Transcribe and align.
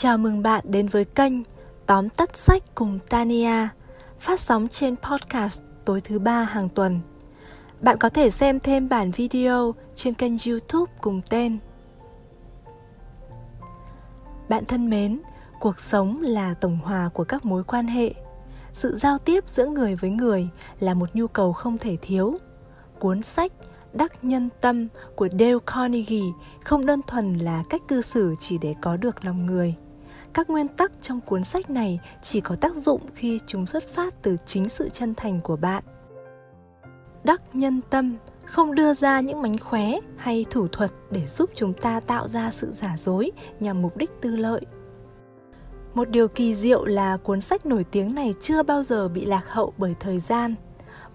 Chào 0.00 0.18
mừng 0.18 0.42
bạn 0.42 0.64
đến 0.68 0.88
với 0.88 1.04
kênh 1.04 1.32
Tóm 1.86 2.08
tắt 2.08 2.36
sách 2.36 2.62
cùng 2.74 2.98
Tania, 3.08 3.68
phát 4.20 4.40
sóng 4.40 4.68
trên 4.68 4.96
podcast 4.96 5.60
tối 5.84 6.00
thứ 6.00 6.18
ba 6.18 6.42
hàng 6.42 6.68
tuần. 6.68 7.00
Bạn 7.80 7.96
có 7.98 8.08
thể 8.08 8.30
xem 8.30 8.60
thêm 8.60 8.88
bản 8.88 9.10
video 9.10 9.74
trên 9.94 10.14
kênh 10.14 10.32
YouTube 10.46 10.92
cùng 11.00 11.20
tên. 11.30 11.58
Bạn 14.48 14.64
thân 14.64 14.90
mến, 14.90 15.20
cuộc 15.60 15.80
sống 15.80 16.22
là 16.22 16.54
tổng 16.54 16.78
hòa 16.78 17.10
của 17.14 17.24
các 17.24 17.44
mối 17.44 17.64
quan 17.64 17.86
hệ. 17.86 18.14
Sự 18.72 18.96
giao 18.98 19.18
tiếp 19.18 19.44
giữa 19.48 19.66
người 19.66 19.96
với 19.96 20.10
người 20.10 20.48
là 20.80 20.94
một 20.94 21.08
nhu 21.14 21.26
cầu 21.26 21.52
không 21.52 21.78
thể 21.78 21.96
thiếu. 22.02 22.38
Cuốn 22.98 23.22
sách 23.22 23.52
Đắc 23.92 24.24
nhân 24.24 24.48
tâm 24.60 24.88
của 25.16 25.28
Dale 25.38 25.58
Carnegie 25.66 26.32
không 26.64 26.86
đơn 26.86 27.00
thuần 27.06 27.38
là 27.38 27.62
cách 27.70 27.82
cư 27.88 28.02
xử 28.02 28.34
chỉ 28.40 28.58
để 28.58 28.74
có 28.80 28.96
được 28.96 29.24
lòng 29.24 29.46
người. 29.46 29.74
Các 30.38 30.50
nguyên 30.50 30.68
tắc 30.68 30.92
trong 31.00 31.20
cuốn 31.20 31.44
sách 31.44 31.70
này 31.70 32.00
chỉ 32.22 32.40
có 32.40 32.56
tác 32.56 32.76
dụng 32.76 33.00
khi 33.14 33.40
chúng 33.46 33.66
xuất 33.66 33.94
phát 33.94 34.14
từ 34.22 34.36
chính 34.46 34.68
sự 34.68 34.88
chân 34.88 35.14
thành 35.14 35.40
của 35.40 35.56
bạn. 35.56 35.84
Đắc 37.24 37.42
nhân 37.52 37.80
tâm, 37.90 38.16
không 38.44 38.74
đưa 38.74 38.94
ra 38.94 39.20
những 39.20 39.42
mánh 39.42 39.58
khóe 39.58 39.92
hay 40.16 40.46
thủ 40.50 40.68
thuật 40.68 40.90
để 41.10 41.26
giúp 41.26 41.50
chúng 41.54 41.72
ta 41.72 42.00
tạo 42.00 42.28
ra 42.28 42.50
sự 42.50 42.72
giả 42.76 42.96
dối 42.98 43.30
nhằm 43.60 43.82
mục 43.82 43.96
đích 43.96 44.10
tư 44.20 44.36
lợi. 44.36 44.66
Một 45.94 46.08
điều 46.08 46.28
kỳ 46.28 46.54
diệu 46.54 46.84
là 46.84 47.16
cuốn 47.16 47.40
sách 47.40 47.66
nổi 47.66 47.84
tiếng 47.84 48.14
này 48.14 48.34
chưa 48.40 48.62
bao 48.62 48.82
giờ 48.82 49.08
bị 49.08 49.24
lạc 49.24 49.44
hậu 49.48 49.72
bởi 49.78 49.94
thời 50.00 50.20
gian– 50.20 50.54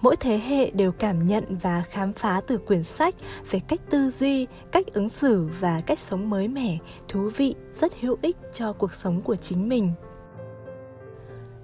mỗi 0.04 0.16
thế 0.16 0.40
hệ 0.40 0.72
đều 0.72 0.92
cảm 0.92 1.28
nhận 1.28 1.58
và 1.62 1.84
khám 1.90 2.14
phá 2.14 2.42
từ 2.48 2.58
quyển 2.58 2.84
sách 2.84 3.16
về 3.52 3.60
cách 3.68 3.80
tư 3.90 4.10
duy, 4.10 4.48
cách 4.72 4.86
ứng 4.94 5.10
xử 5.10 5.50
và 5.60 5.82
cách 5.86 6.00
sống 6.00 6.30
mới 6.30 6.48
mẻ, 6.48 6.78
thú 7.08 7.30
vị, 7.38 7.56
rất 7.74 7.94
hữu 8.02 8.18
ích 8.22 8.38
cho 8.54 8.74
cuộc 8.74 8.94
sống 8.94 9.22
của 9.22 9.36
chính 9.36 9.70
mình. 9.70 9.92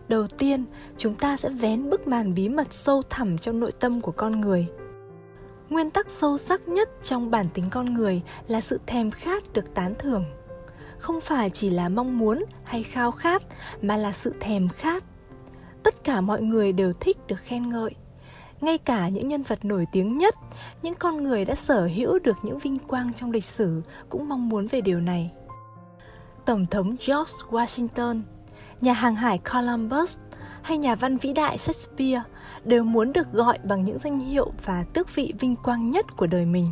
Đầu 0.08 0.28
tiên, 0.28 0.66
chúng 0.98 1.16
ta 1.16 1.38
sẽ 1.38 1.50
vén 1.50 1.90
bức 1.90 2.08
màn 2.08 2.34
bí 2.34 2.50
mật 2.50 2.68
sâu 2.73 3.02
thẳm 3.09 3.38
trong 3.38 3.59
nội 3.59 3.72
tâm 3.80 4.02
của 4.02 4.12
con 4.12 4.42
người. 4.42 4.68
Nguyên 5.70 5.92
tắc 5.92 6.09
sâu 6.09 6.38
sắc 6.38 6.68
nhất 6.68 6.90
trong 7.03 7.31
bản 7.31 7.46
tính 7.53 7.66
con 7.70 7.94
người 7.94 8.22
là 8.48 8.62
sự 8.62 8.80
thèm 8.88 9.12
khát 9.12 9.53
được 9.53 9.74
tán 9.74 9.94
thưởng. 10.00 10.26
Không 11.00 11.22
phải 11.22 11.50
chỉ 11.50 11.70
là 11.70 11.90
mong 11.90 12.18
muốn 12.20 12.46
hay 12.64 12.84
khao 12.84 13.12
khát, 13.12 13.44
mà 13.81 13.98
là 13.98 14.12
sự 14.12 14.34
thèm 14.40 14.70
khát. 14.70 15.03
Tất 15.84 16.03
cả 16.03 16.22
mọi 16.22 16.42
người 16.42 16.74
đều 16.74 16.94
thích 16.94 17.18
được 17.28 17.40
khen 17.44 17.70
ngợi 17.70 17.96
ngay 18.62 18.78
cả 18.78 19.10
những 19.10 19.28
nhân 19.28 19.44
vật 19.44 19.66
nổi 19.66 19.86
tiếng 19.92 20.18
nhất, 20.18 20.36
những 20.82 20.94
con 21.00 21.24
người 21.24 21.46
đã 21.46 21.56
sở 21.56 21.90
hữu 21.96 22.20
được 22.20 22.38
những 22.44 22.60
vinh 22.60 22.78
quang 22.78 23.14
trong 23.14 23.32
lịch 23.32 23.44
sử 23.44 23.82
cũng 24.10 24.30
mong 24.30 24.50
muốn 24.50 24.68
về 24.68 24.82
điều 24.82 25.00
này. 25.00 25.32
Tổng 26.46 26.66
thống 26.72 26.96
george 27.08 27.34
washington, 27.50 28.22
nhà 28.82 28.94
hàng 28.94 29.16
hải 29.16 29.40
columbus 29.54 30.18
hay 30.62 30.78
nhà 30.78 30.96
văn 30.96 31.18
vĩ 31.18 31.34
đại 31.34 31.58
shakespeare 31.58 32.22
đều 32.64 32.84
muốn 32.84 33.14
được 33.14 33.32
gọi 33.32 33.58
bằng 33.64 33.84
những 33.84 34.00
danh 34.00 34.20
hiệu 34.20 34.52
và 34.66 34.86
tước 34.94 35.16
vị 35.16 35.34
vinh 35.40 35.56
quang 35.56 35.92
nhất 35.92 36.06
của 36.18 36.28
đời 36.28 36.46
mình. 36.46 36.68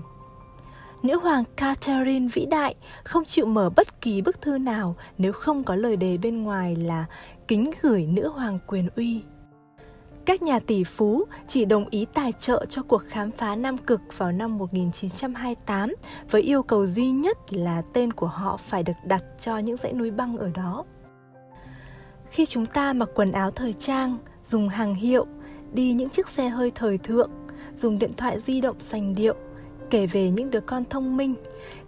Nữ 1.04 1.20
hoàng 1.20 1.44
Catherine 1.56 2.28
vĩ 2.34 2.46
đại 2.46 2.76
không 3.04 3.26
chịu 3.26 3.46
mở 3.46 3.70
bất 3.76 4.02
kỳ 4.02 4.22
bức 4.22 4.42
thư 4.42 4.58
nào 4.58 4.96
nếu 5.18 5.34
không 5.34 5.64
có 5.64 5.76
lời 5.76 5.98
đề 5.98 6.18
bên 6.18 6.44
ngoài 6.44 6.76
là 6.76 7.06
kính 7.48 7.72
gửi 7.82 8.08
nữ 8.08 8.28
hoàng 8.28 8.60
quyền 8.68 8.90
uy 8.96 9.22
các 10.28 10.42
nhà 10.42 10.60
tỷ 10.60 10.84
phú 10.84 11.24
chỉ 11.48 11.66
đồng 11.66 11.90
ý 11.90 12.06
tài 12.14 12.32
trợ 12.40 12.66
cho 12.70 12.84
cuộc 12.84 13.04
khám 13.08 13.32
phá 13.32 13.56
Nam 13.56 13.78
Cực 13.78 14.02
vào 14.18 14.32
năm 14.32 14.58
1928 14.58 15.94
với 16.32 16.42
yêu 16.42 16.64
cầu 16.64 16.88
duy 16.88 17.10
nhất 17.10 17.38
là 17.54 17.82
tên 17.94 18.14
của 18.14 18.28
họ 18.28 18.58
phải 18.58 18.84
được 18.84 18.94
đặt 19.06 19.24
cho 19.40 19.58
những 19.58 19.78
dãy 19.78 19.94
núi 19.94 20.12
băng 20.12 20.38
ở 20.38 20.52
đó. 20.56 20.86
Khi 22.30 22.46
chúng 22.46 22.66
ta 22.66 22.94
mặc 22.94 23.10
quần 23.16 23.32
áo 23.32 23.52
thời 23.52 23.74
trang, 23.74 24.18
dùng 24.44 24.70
hàng 24.70 24.96
hiệu, 24.96 25.26
đi 25.74 25.94
những 25.94 26.10
chiếc 26.10 26.30
xe 26.30 26.50
hơi 26.50 26.72
thời 26.76 26.98
thượng, 26.98 27.32
dùng 27.76 28.00
điện 28.00 28.12
thoại 28.18 28.40
di 28.40 28.62
động 28.62 28.80
sành 28.80 29.14
điệu, 29.16 29.36
kể 29.90 30.08
về 30.08 30.30
những 30.30 30.52
đứa 30.52 30.62
con 30.62 30.84
thông 30.90 31.18
minh, 31.18 31.36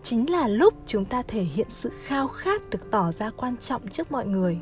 chính 0.03 0.31
là 0.31 0.47
lúc 0.47 0.73
chúng 0.85 1.05
ta 1.05 1.21
thể 1.27 1.41
hiện 1.41 1.67
sự 1.69 1.91
khao 2.03 2.27
khát 2.27 2.69
được 2.69 2.91
tỏ 2.91 3.11
ra 3.11 3.29
quan 3.29 3.57
trọng 3.57 3.87
trước 3.87 4.11
mọi 4.11 4.25
người. 4.25 4.59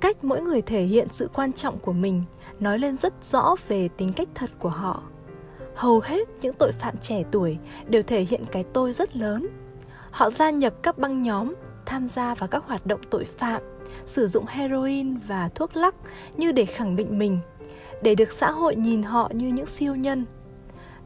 Cách 0.00 0.24
mỗi 0.24 0.40
người 0.40 0.62
thể 0.62 0.82
hiện 0.82 1.08
sự 1.12 1.30
quan 1.34 1.52
trọng 1.52 1.78
của 1.78 1.92
mình, 1.92 2.22
nói 2.60 2.78
lên 2.78 2.96
rất 2.98 3.14
rõ 3.30 3.54
về 3.68 3.88
tính 3.96 4.12
cách 4.12 4.28
thật 4.34 4.50
của 4.58 4.68
họ. 4.68 5.02
Hầu 5.74 6.00
hết 6.00 6.28
những 6.42 6.54
tội 6.54 6.72
phạm 6.72 6.96
trẻ 6.96 7.22
tuổi 7.30 7.58
đều 7.88 8.02
thể 8.02 8.20
hiện 8.20 8.44
cái 8.52 8.64
tôi 8.72 8.92
rất 8.92 9.16
lớn. 9.16 9.46
Họ 10.10 10.30
gia 10.30 10.50
nhập 10.50 10.74
các 10.82 10.98
băng 10.98 11.22
nhóm, 11.22 11.54
tham 11.86 12.08
gia 12.08 12.34
vào 12.34 12.48
các 12.48 12.64
hoạt 12.66 12.86
động 12.86 13.00
tội 13.10 13.24
phạm, 13.24 13.62
sử 14.06 14.26
dụng 14.26 14.44
heroin 14.48 15.16
và 15.16 15.48
thuốc 15.54 15.76
lắc 15.76 15.94
như 16.36 16.52
để 16.52 16.64
khẳng 16.64 16.96
định 16.96 17.18
mình, 17.18 17.38
để 18.02 18.14
được 18.14 18.32
xã 18.32 18.50
hội 18.50 18.76
nhìn 18.76 19.02
họ 19.02 19.30
như 19.34 19.48
những 19.48 19.66
siêu 19.66 19.94
nhân. 19.94 20.24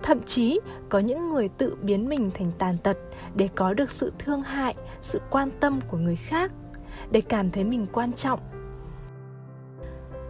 Thậm 0.03 0.23
chí, 0.23 0.61
có 0.89 0.99
những 0.99 1.31
người 1.31 1.49
tự 1.49 1.77
biến 1.83 2.09
mình 2.09 2.31
thành 2.35 2.53
tàn 2.59 2.77
tật 2.83 2.97
để 3.35 3.49
có 3.55 3.75
được 3.75 3.91
sự 3.91 4.13
thương 4.19 4.43
hại, 4.43 4.75
sự 5.03 5.21
quan 5.31 5.51
tâm 5.61 5.81
của 5.91 5.97
người 5.97 6.17
khác, 6.17 6.53
để 7.11 7.21
cảm 7.21 7.51
thấy 7.51 7.65
mình 7.65 7.87
quan 7.93 8.13
trọng 8.13 8.41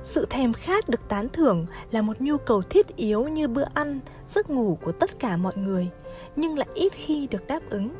sự 0.04 0.26
thèm 0.30 0.52
khát 0.52 0.88
được 0.88 1.08
tán 1.08 1.28
thưởng 1.28 1.66
là 1.90 2.02
một 2.02 2.20
nhu 2.20 2.36
cầu 2.36 2.62
thiết 2.62 2.96
yếu 2.96 3.28
như 3.28 3.48
bữa 3.48 3.64
ăn, 3.74 4.00
giấc 4.28 4.50
ngủ 4.50 4.78
của 4.82 4.92
tất 4.92 5.18
cả 5.18 5.36
mọi 5.36 5.56
người, 5.56 5.88
nhưng 6.36 6.58
lại 6.58 6.68
ít 6.74 6.92
khi 6.92 7.26
được 7.26 7.46
đáp 7.46 7.60
ứng. 7.70 7.94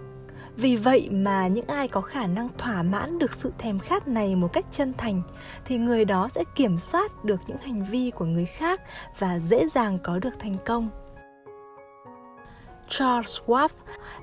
Vì 0.56 0.76
vậy 0.76 1.08
mà 1.10 1.46
những 1.46 1.66
ai 1.66 1.88
có 1.88 2.00
khả 2.00 2.26
năng 2.26 2.48
thỏa 2.58 2.82
mãn 2.82 3.18
được 3.18 3.34
sự 3.34 3.52
thèm 3.58 3.78
khát 3.78 4.08
này 4.08 4.36
một 4.36 4.52
cách 4.52 4.66
chân 4.70 4.92
thành, 4.98 5.22
thì 5.64 5.78
người 5.78 6.04
đó 6.04 6.28
sẽ 6.34 6.44
kiểm 6.54 6.78
soát 6.78 7.24
được 7.24 7.40
những 7.46 7.58
hành 7.58 7.84
vi 7.90 8.10
của 8.10 8.24
người 8.24 8.46
khác 8.46 8.80
và 9.18 9.38
dễ 9.38 9.68
dàng 9.68 9.98
có 10.02 10.18
được 10.18 10.38
thành 10.38 10.56
công. 10.66 10.88
Charles 12.92 13.40
Schwab 13.40 13.68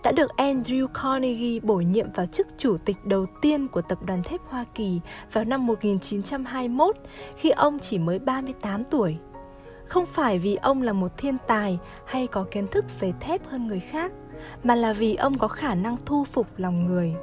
đã 0.04 0.12
được 0.12 0.32
Andrew 0.38 0.88
Carnegie 0.88 1.60
bổ 1.60 1.76
nhiệm 1.76 2.12
vào 2.16 2.26
chức 2.26 2.48
chủ 2.58 2.78
tịch 2.86 2.98
đầu 3.06 3.26
tiên 3.42 3.68
của 3.68 3.82
tập 3.82 4.00
đoàn 4.06 4.24
thép 4.24 4.42
Hoa 4.50 4.66
Kỳ 4.76 5.00
vào 5.34 5.44
năm 5.44 5.68
1921 5.68 6.96
khi 7.38 7.50
ông 7.50 7.80
chỉ 7.80 7.98
mới 7.98 8.20
38 8.20 8.84
tuổi. 8.84 9.18
Không 9.88 10.06
phải 10.06 10.40
vì 10.40 10.56
ông 10.56 10.82
là 10.82 10.94
một 10.94 11.18
thiên 11.18 11.38
tài 11.48 11.80
hay 12.06 12.28
có 12.28 12.46
kiến 12.52 12.68
thức 12.68 12.86
về 13.00 13.14
thép 13.20 13.48
hơn 13.48 13.68
người 13.68 13.80
khác, 13.80 14.12
mà 14.64 14.76
là 14.76 14.94
vì 14.94 15.16
ông 15.16 15.38
có 15.38 15.48
khả 15.48 15.76
năng 15.76 15.98
thu 16.06 16.24
phục 16.24 16.48
lòng 16.58 16.86
người. 16.86 17.14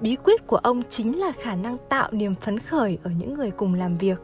Bí 0.00 0.16
quyết 0.16 0.46
của 0.46 0.56
ông 0.56 0.82
chính 0.88 1.20
là 1.20 1.32
khả 1.32 1.54
năng 1.54 1.76
tạo 1.88 2.08
niềm 2.12 2.34
phấn 2.40 2.58
khởi 2.58 2.98
ở 3.02 3.10
những 3.18 3.34
người 3.34 3.50
cùng 3.50 3.74
làm 3.74 3.98
việc 3.98 4.18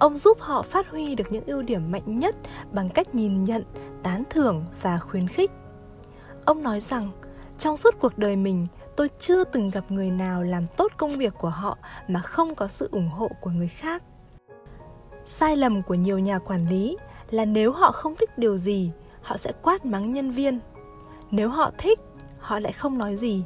ông 0.00 0.16
giúp 0.16 0.40
họ 0.40 0.62
phát 0.62 0.90
huy 0.90 1.14
được 1.14 1.32
những 1.32 1.44
ưu 1.46 1.62
điểm 1.62 1.92
mạnh 1.92 2.18
nhất 2.18 2.36
bằng 2.72 2.88
cách 2.88 3.14
nhìn 3.14 3.44
nhận, 3.44 3.64
tán 4.02 4.22
thưởng 4.30 4.64
và 4.82 4.98
khuyến 4.98 5.28
khích. 5.28 5.50
Ông 6.44 6.62
nói 6.62 6.80
rằng, 6.80 7.10
trong 7.58 7.76
suốt 7.76 7.94
cuộc 8.00 8.18
đời 8.18 8.36
mình, 8.36 8.66
tôi 8.96 9.10
chưa 9.18 9.44
từng 9.44 9.70
gặp 9.70 9.90
người 9.90 10.10
nào 10.10 10.42
làm 10.42 10.66
tốt 10.76 10.92
công 10.96 11.10
việc 11.10 11.34
của 11.38 11.48
họ 11.48 11.78
mà 12.08 12.20
không 12.20 12.54
có 12.54 12.68
sự 12.68 12.88
ủng 12.92 13.08
hộ 13.08 13.28
của 13.40 13.50
người 13.50 13.68
khác. 13.68 14.02
Sai 15.26 15.56
lầm 15.56 15.82
của 15.82 15.94
nhiều 15.94 16.18
nhà 16.18 16.38
quản 16.38 16.68
lý 16.68 16.96
là 17.30 17.44
nếu 17.44 17.72
họ 17.72 17.92
không 17.92 18.16
thích 18.16 18.38
điều 18.38 18.58
gì, 18.58 18.90
họ 19.22 19.36
sẽ 19.36 19.52
quát 19.62 19.86
mắng 19.86 20.12
nhân 20.12 20.30
viên. 20.30 20.58
Nếu 21.30 21.48
họ 21.48 21.70
thích, 21.78 21.98
họ 22.38 22.58
lại 22.58 22.72
không 22.72 22.98
nói 22.98 23.16
gì. 23.16 23.44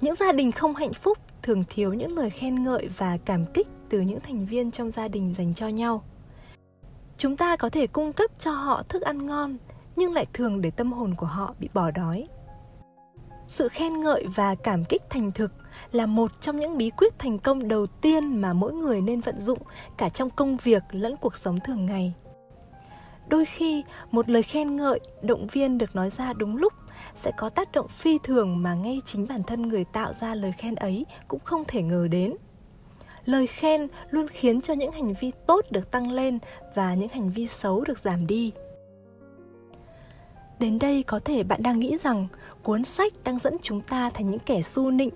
Những 0.00 0.14
gia 0.14 0.32
đình 0.32 0.52
không 0.52 0.74
hạnh 0.74 0.94
phúc 0.94 1.18
thường 1.42 1.64
thiếu 1.68 1.92
những 1.92 2.16
lời 2.16 2.30
khen 2.30 2.64
ngợi 2.64 2.88
và 2.98 3.18
cảm 3.24 3.44
kích 3.54 3.68
từ 3.90 4.00
những 4.00 4.20
thành 4.20 4.46
viên 4.46 4.70
trong 4.70 4.90
gia 4.90 5.08
đình 5.08 5.34
dành 5.38 5.54
cho 5.54 5.68
nhau. 5.68 6.02
Chúng 7.16 7.36
ta 7.36 7.56
có 7.56 7.68
thể 7.68 7.86
cung 7.86 8.12
cấp 8.12 8.30
cho 8.38 8.52
họ 8.52 8.82
thức 8.82 9.02
ăn 9.02 9.26
ngon, 9.26 9.56
nhưng 9.96 10.12
lại 10.12 10.26
thường 10.32 10.60
để 10.60 10.70
tâm 10.70 10.92
hồn 10.92 11.14
của 11.14 11.26
họ 11.26 11.54
bị 11.58 11.68
bỏ 11.74 11.90
đói. 11.90 12.26
Sự 13.48 13.68
khen 13.68 14.00
ngợi 14.00 14.26
và 14.34 14.54
cảm 14.54 14.84
kích 14.84 15.02
thành 15.10 15.32
thực 15.32 15.52
là 15.92 16.06
một 16.06 16.40
trong 16.40 16.58
những 16.58 16.78
bí 16.78 16.90
quyết 16.90 17.18
thành 17.18 17.38
công 17.38 17.68
đầu 17.68 17.86
tiên 17.86 18.40
mà 18.40 18.52
mỗi 18.52 18.72
người 18.72 19.00
nên 19.00 19.20
vận 19.20 19.40
dụng 19.40 19.58
cả 19.98 20.08
trong 20.08 20.30
công 20.30 20.56
việc 20.56 20.82
lẫn 20.90 21.16
cuộc 21.16 21.36
sống 21.36 21.58
thường 21.64 21.86
ngày. 21.86 22.14
Đôi 23.28 23.44
khi, 23.44 23.84
một 24.10 24.28
lời 24.30 24.42
khen 24.42 24.76
ngợi, 24.76 25.00
động 25.22 25.46
viên 25.46 25.78
được 25.78 25.96
nói 25.96 26.10
ra 26.10 26.32
đúng 26.32 26.56
lúc 26.56 26.72
sẽ 27.16 27.30
có 27.36 27.48
tác 27.48 27.72
động 27.72 27.88
phi 27.88 28.18
thường 28.24 28.62
mà 28.62 28.74
ngay 28.74 29.00
chính 29.04 29.26
bản 29.28 29.42
thân 29.42 29.62
người 29.62 29.84
tạo 29.84 30.12
ra 30.12 30.34
lời 30.34 30.52
khen 30.58 30.74
ấy 30.74 31.06
cũng 31.28 31.40
không 31.44 31.64
thể 31.68 31.82
ngờ 31.82 32.08
đến 32.10 32.36
lời 33.24 33.46
khen 33.46 33.88
luôn 34.10 34.28
khiến 34.28 34.60
cho 34.60 34.74
những 34.74 34.92
hành 34.92 35.14
vi 35.20 35.32
tốt 35.46 35.64
được 35.70 35.90
tăng 35.90 36.10
lên 36.10 36.38
và 36.74 36.94
những 36.94 37.08
hành 37.08 37.30
vi 37.30 37.46
xấu 37.46 37.84
được 37.84 37.98
giảm 37.98 38.26
đi 38.26 38.52
đến 40.58 40.78
đây 40.78 41.02
có 41.02 41.20
thể 41.24 41.42
bạn 41.42 41.62
đang 41.62 41.78
nghĩ 41.78 41.96
rằng 42.02 42.26
cuốn 42.62 42.84
sách 42.84 43.12
đang 43.24 43.38
dẫn 43.38 43.56
chúng 43.62 43.80
ta 43.80 44.10
thành 44.10 44.30
những 44.30 44.40
kẻ 44.46 44.62
su 44.62 44.90
nịnh, 44.90 45.10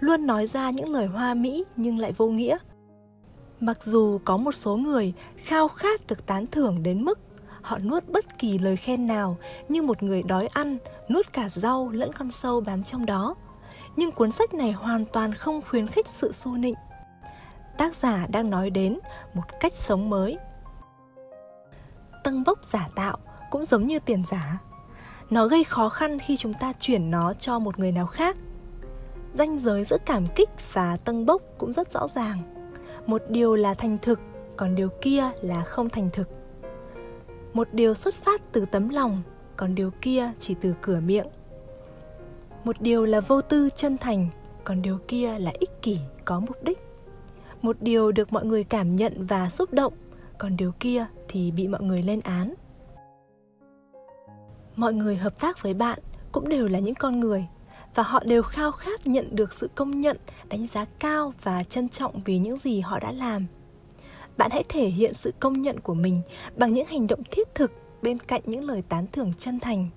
luôn 0.00 0.26
nói 0.26 0.46
ra 0.46 0.70
những 0.70 0.92
lời 0.92 1.06
hoa 1.06 1.34
mỹ 1.34 1.64
nhưng 1.76 1.98
lại 1.98 2.12
vô 2.12 2.28
nghĩa 2.28 2.58
mặc 3.60 3.84
dù 3.84 4.20
có 4.24 4.36
một 4.36 4.54
số 4.54 4.76
người 4.76 5.12
khao 5.36 5.68
khát 5.68 6.06
được 6.06 6.26
tán 6.26 6.46
thưởng 6.46 6.82
đến 6.82 7.04
mức 7.04 7.18
họ 7.62 7.78
nuốt 7.78 8.04
bất 8.08 8.38
kỳ 8.38 8.58
lời 8.58 8.76
khen 8.76 9.06
nào 9.06 9.36
như 9.68 9.82
một 9.82 10.02
người 10.02 10.22
đói 10.22 10.46
ăn, 10.46 10.78
nuốt 11.08 11.32
cả 11.32 11.48
rau 11.48 11.90
lẫn 11.92 12.12
con 12.12 12.30
sâu 12.30 12.60
bám 12.60 12.82
trong 12.82 13.06
đó, 13.06 13.34
nhưng 13.96 14.10
cuốn 14.10 14.32
sách 14.32 14.54
này 14.54 14.72
hoàn 14.72 15.04
toàn 15.12 15.34
không 15.34 15.60
khuyến 15.70 15.88
khích 15.88 16.06
sự 16.06 16.32
su 16.32 16.56
nịnh. 16.56 16.74
Tác 17.78 17.94
giả 17.94 18.26
đang 18.30 18.50
nói 18.50 18.70
đến 18.70 18.98
một 19.34 19.42
cách 19.60 19.72
sống 19.72 20.10
mới. 20.10 20.38
Tăng 22.24 22.44
bốc 22.44 22.64
giả 22.64 22.88
tạo 22.94 23.18
cũng 23.50 23.64
giống 23.64 23.86
như 23.86 23.98
tiền 23.98 24.22
giả. 24.30 24.58
Nó 25.30 25.46
gây 25.46 25.64
khó 25.64 25.88
khăn 25.88 26.18
khi 26.18 26.36
chúng 26.36 26.54
ta 26.54 26.72
chuyển 26.72 27.10
nó 27.10 27.34
cho 27.34 27.58
một 27.58 27.78
người 27.78 27.92
nào 27.92 28.06
khác. 28.06 28.36
Ranh 29.34 29.58
giới 29.58 29.84
giữa 29.84 29.98
cảm 30.06 30.26
kích 30.34 30.50
và 30.72 30.96
tăng 31.04 31.26
bốc 31.26 31.42
cũng 31.58 31.72
rất 31.72 31.92
rõ 31.92 32.08
ràng. 32.08 32.42
Một 33.06 33.22
điều 33.28 33.54
là 33.54 33.74
thành 33.74 33.98
thực, 34.02 34.20
còn 34.56 34.74
điều 34.74 34.88
kia 35.00 35.30
là 35.42 35.64
không 35.64 35.88
thành 35.88 36.10
thực. 36.12 36.28
Một 37.52 37.68
điều 37.72 37.94
xuất 37.94 38.14
phát 38.14 38.40
từ 38.52 38.64
tấm 38.64 38.88
lòng, 38.88 39.18
còn 39.56 39.74
điều 39.74 39.90
kia 40.00 40.32
chỉ 40.38 40.54
từ 40.60 40.74
cửa 40.82 41.00
miệng 41.00 41.26
một 42.68 42.80
điều 42.80 43.04
là 43.04 43.20
vô 43.20 43.40
tư 43.40 43.68
chân 43.76 43.98
thành 43.98 44.28
còn 44.64 44.82
điều 44.82 44.98
kia 45.08 45.38
là 45.38 45.52
ích 45.58 45.82
kỷ 45.82 45.98
có 46.24 46.40
mục 46.40 46.62
đích 46.62 46.78
một 47.62 47.76
điều 47.80 48.12
được 48.12 48.32
mọi 48.32 48.44
người 48.44 48.64
cảm 48.64 48.96
nhận 48.96 49.26
và 49.26 49.50
xúc 49.50 49.72
động, 49.72 49.92
còn 50.38 50.56
điều 50.56 50.72
kia 50.80 51.06
thì 51.28 51.50
bị 51.50 51.68
mọi 51.68 51.82
người 51.82 52.02
lên 52.02 52.20
án. 52.20 52.54
Mọi 54.76 54.92
người 54.92 55.16
hợp 55.16 55.40
tác 55.40 55.62
với 55.62 55.74
bạn 55.74 55.98
cũng 56.32 56.48
đều 56.48 56.68
là 56.68 56.78
những 56.78 56.94
con 56.94 57.20
người, 57.20 57.46
và 57.94 58.02
họ 58.02 58.22
đều 58.24 58.42
khao 58.42 58.72
khát 58.72 59.06
nhận 59.06 59.36
được 59.36 59.54
sự 59.54 59.70
công 59.74 60.00
nhận, 60.00 60.16
đánh 60.48 60.66
giá 60.66 60.84
cao 60.84 61.32
và 61.42 61.64
trân 61.64 61.88
trọng 61.88 62.22
vì 62.24 62.38
những 62.38 62.58
gì 62.58 62.80
họ 62.80 63.00
đã 63.00 63.12
làm. 63.12 63.46
Bạn 64.36 64.50
hãy 64.50 64.64
thể 64.68 64.86
hiện 64.86 65.14
sự 65.14 65.32
công 65.40 65.62
nhận 65.62 65.80
của 65.80 65.94
mình 65.94 66.22
bằng 66.56 66.72
những 66.72 66.86
hành 66.86 67.06
động 67.06 67.22
thiết 67.30 67.54
thực 67.54 67.72
bên 68.02 68.18
cạnh 68.18 68.42
những 68.44 68.64
lời 68.64 68.82
tán 68.88 69.06
thưởng 69.12 69.32
chân 69.38 69.60
thành. 69.60 69.88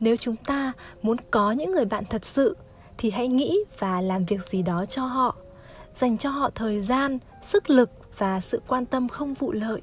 Nếu 0.00 0.16
chúng 0.16 0.36
ta 0.36 0.72
muốn 1.02 1.16
có 1.30 1.52
những 1.52 1.72
người 1.72 1.84
bạn 1.84 2.04
thật 2.10 2.24
sự, 2.24 2.56
thì 2.98 3.10
hãy 3.10 3.28
nghĩ 3.28 3.58
và 3.78 4.00
làm 4.00 4.24
việc 4.24 4.40
gì 4.50 4.62
đó 4.62 4.84
cho 4.86 5.04
họ 5.04 5.36
dành 5.94 6.18
cho 6.18 6.30
họ 6.30 6.50
thời 6.54 6.82
gian, 6.82 7.18
sức 7.42 7.70
lực 7.70 7.90
và 8.18 8.40
sự 8.40 8.62
quan 8.68 8.86
tâm 8.86 9.08
không 9.08 9.34
vụ 9.34 9.52
lợi. 9.52 9.80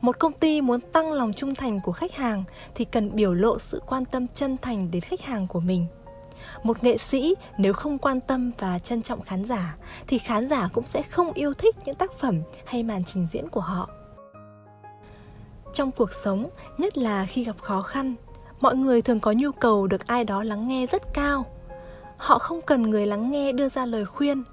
Một 0.00 0.18
công 0.18 0.32
ty 0.32 0.60
muốn 0.60 0.80
tăng 0.80 1.12
lòng 1.12 1.32
trung 1.32 1.54
thành 1.54 1.80
của 1.80 1.92
khách 1.92 2.12
hàng 2.12 2.44
thì 2.74 2.84
cần 2.84 3.16
biểu 3.16 3.34
lộ 3.34 3.58
sự 3.58 3.82
quan 3.86 4.04
tâm 4.04 4.26
chân 4.28 4.56
thành 4.62 4.90
đến 4.90 5.02
khách 5.02 5.20
hàng 5.20 5.46
của 5.46 5.60
mình. 5.60 5.86
Một 6.62 6.84
nghệ 6.84 6.98
sĩ 6.98 7.34
nếu 7.58 7.72
không 7.72 7.98
quan 7.98 8.20
tâm 8.20 8.52
và 8.58 8.78
trân 8.78 9.02
trọng 9.02 9.22
khán 9.22 9.44
giả 9.44 9.76
thì 10.06 10.18
khán 10.18 10.48
giả 10.48 10.68
cũng 10.72 10.84
sẽ 10.84 11.02
không 11.02 11.32
yêu 11.32 11.54
thích 11.54 11.76
những 11.84 11.94
tác 11.94 12.12
phẩm 12.18 12.42
hay 12.64 12.82
màn 12.82 13.04
trình 13.04 13.26
diễn 13.32 13.48
của 13.48 13.60
họ. 13.60 13.88
Trong 15.72 15.90
cuộc 15.92 16.10
sống, 16.24 16.50
nhất 16.78 16.98
là 16.98 17.24
khi 17.24 17.44
gặp 17.44 17.56
khó 17.60 17.82
khăn, 17.82 18.14
mọi 18.60 18.76
người 18.76 19.02
thường 19.02 19.20
có 19.20 19.32
nhu 19.32 19.52
cầu 19.52 19.86
được 19.86 20.06
ai 20.06 20.24
đó 20.24 20.42
lắng 20.42 20.68
nghe 20.68 20.86
rất 20.86 21.02
cao. 21.14 21.46
Họ 22.16 22.38
không 22.38 22.60
cần 22.62 22.82
người 22.82 23.06
lắng 23.06 23.30
nghe 23.30 23.52
đưa 23.52 23.68
ra 23.68 23.86
lời 23.86 24.04
khuyên 24.04 24.44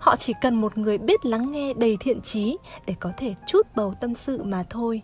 họ 0.00 0.16
chỉ 0.16 0.32
cần 0.40 0.54
một 0.54 0.78
người 0.78 0.98
biết 0.98 1.26
lắng 1.26 1.52
nghe 1.52 1.74
đầy 1.74 1.96
thiện 2.00 2.20
trí 2.20 2.56
để 2.86 2.94
có 3.00 3.12
thể 3.16 3.34
chút 3.46 3.66
bầu 3.76 3.94
tâm 4.00 4.14
sự 4.14 4.42
mà 4.42 4.64
thôi. 4.70 5.02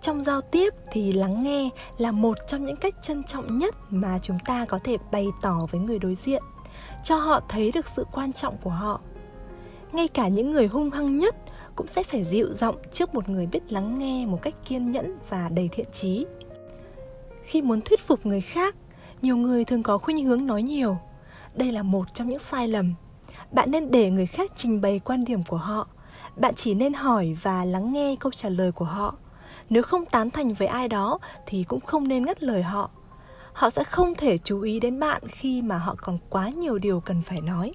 Trong 0.00 0.22
giao 0.22 0.40
tiếp 0.40 0.74
thì 0.92 1.12
lắng 1.12 1.42
nghe 1.42 1.70
là 1.98 2.12
một 2.12 2.38
trong 2.46 2.64
những 2.64 2.76
cách 2.76 2.94
trân 3.02 3.24
trọng 3.24 3.58
nhất 3.58 3.74
mà 3.90 4.18
chúng 4.22 4.38
ta 4.44 4.64
có 4.64 4.78
thể 4.84 4.96
bày 5.12 5.26
tỏ 5.42 5.66
với 5.70 5.80
người 5.80 5.98
đối 5.98 6.14
diện, 6.14 6.42
cho 7.04 7.16
họ 7.16 7.40
thấy 7.48 7.72
được 7.74 7.86
sự 7.96 8.04
quan 8.12 8.32
trọng 8.32 8.56
của 8.62 8.70
họ. 8.70 9.00
Ngay 9.92 10.08
cả 10.08 10.28
những 10.28 10.52
người 10.52 10.66
hung 10.66 10.90
hăng 10.90 11.18
nhất 11.18 11.36
cũng 11.76 11.86
sẽ 11.86 12.02
phải 12.02 12.24
dịu 12.24 12.52
giọng 12.52 12.76
trước 12.92 13.14
một 13.14 13.28
người 13.28 13.46
biết 13.46 13.72
lắng 13.72 13.98
nghe 13.98 14.26
một 14.26 14.38
cách 14.42 14.54
kiên 14.68 14.90
nhẫn 14.90 15.18
và 15.28 15.48
đầy 15.48 15.68
thiện 15.72 15.86
trí. 15.92 16.26
Khi 17.42 17.62
muốn 17.62 17.80
thuyết 17.80 18.00
phục 18.06 18.26
người 18.26 18.40
khác, 18.40 18.74
nhiều 19.22 19.36
người 19.36 19.64
thường 19.64 19.82
có 19.82 19.98
khuynh 19.98 20.24
hướng 20.24 20.46
nói 20.46 20.62
nhiều. 20.62 20.96
Đây 21.54 21.72
là 21.72 21.82
một 21.82 22.14
trong 22.14 22.28
những 22.28 22.38
sai 22.38 22.68
lầm 22.68 22.94
bạn 23.52 23.70
nên 23.70 23.90
để 23.90 24.10
người 24.10 24.26
khác 24.26 24.52
trình 24.56 24.80
bày 24.80 25.00
quan 25.04 25.24
điểm 25.24 25.42
của 25.48 25.56
họ. 25.56 25.88
Bạn 26.36 26.54
chỉ 26.54 26.74
nên 26.74 26.92
hỏi 26.92 27.36
và 27.42 27.64
lắng 27.64 27.92
nghe 27.92 28.16
câu 28.20 28.32
trả 28.32 28.48
lời 28.48 28.72
của 28.72 28.84
họ. 28.84 29.14
Nếu 29.70 29.82
không 29.82 30.06
tán 30.06 30.30
thành 30.30 30.54
với 30.54 30.68
ai 30.68 30.88
đó, 30.88 31.18
thì 31.46 31.64
cũng 31.64 31.80
không 31.80 32.08
nên 32.08 32.24
ngắt 32.24 32.42
lời 32.42 32.62
họ. 32.62 32.90
Họ 33.52 33.70
sẽ 33.70 33.84
không 33.84 34.14
thể 34.14 34.38
chú 34.38 34.60
ý 34.60 34.80
đến 34.80 35.00
bạn 35.00 35.22
khi 35.28 35.62
mà 35.62 35.78
họ 35.78 35.94
còn 36.00 36.18
quá 36.30 36.48
nhiều 36.48 36.78
điều 36.78 37.00
cần 37.00 37.22
phải 37.22 37.40
nói. 37.40 37.72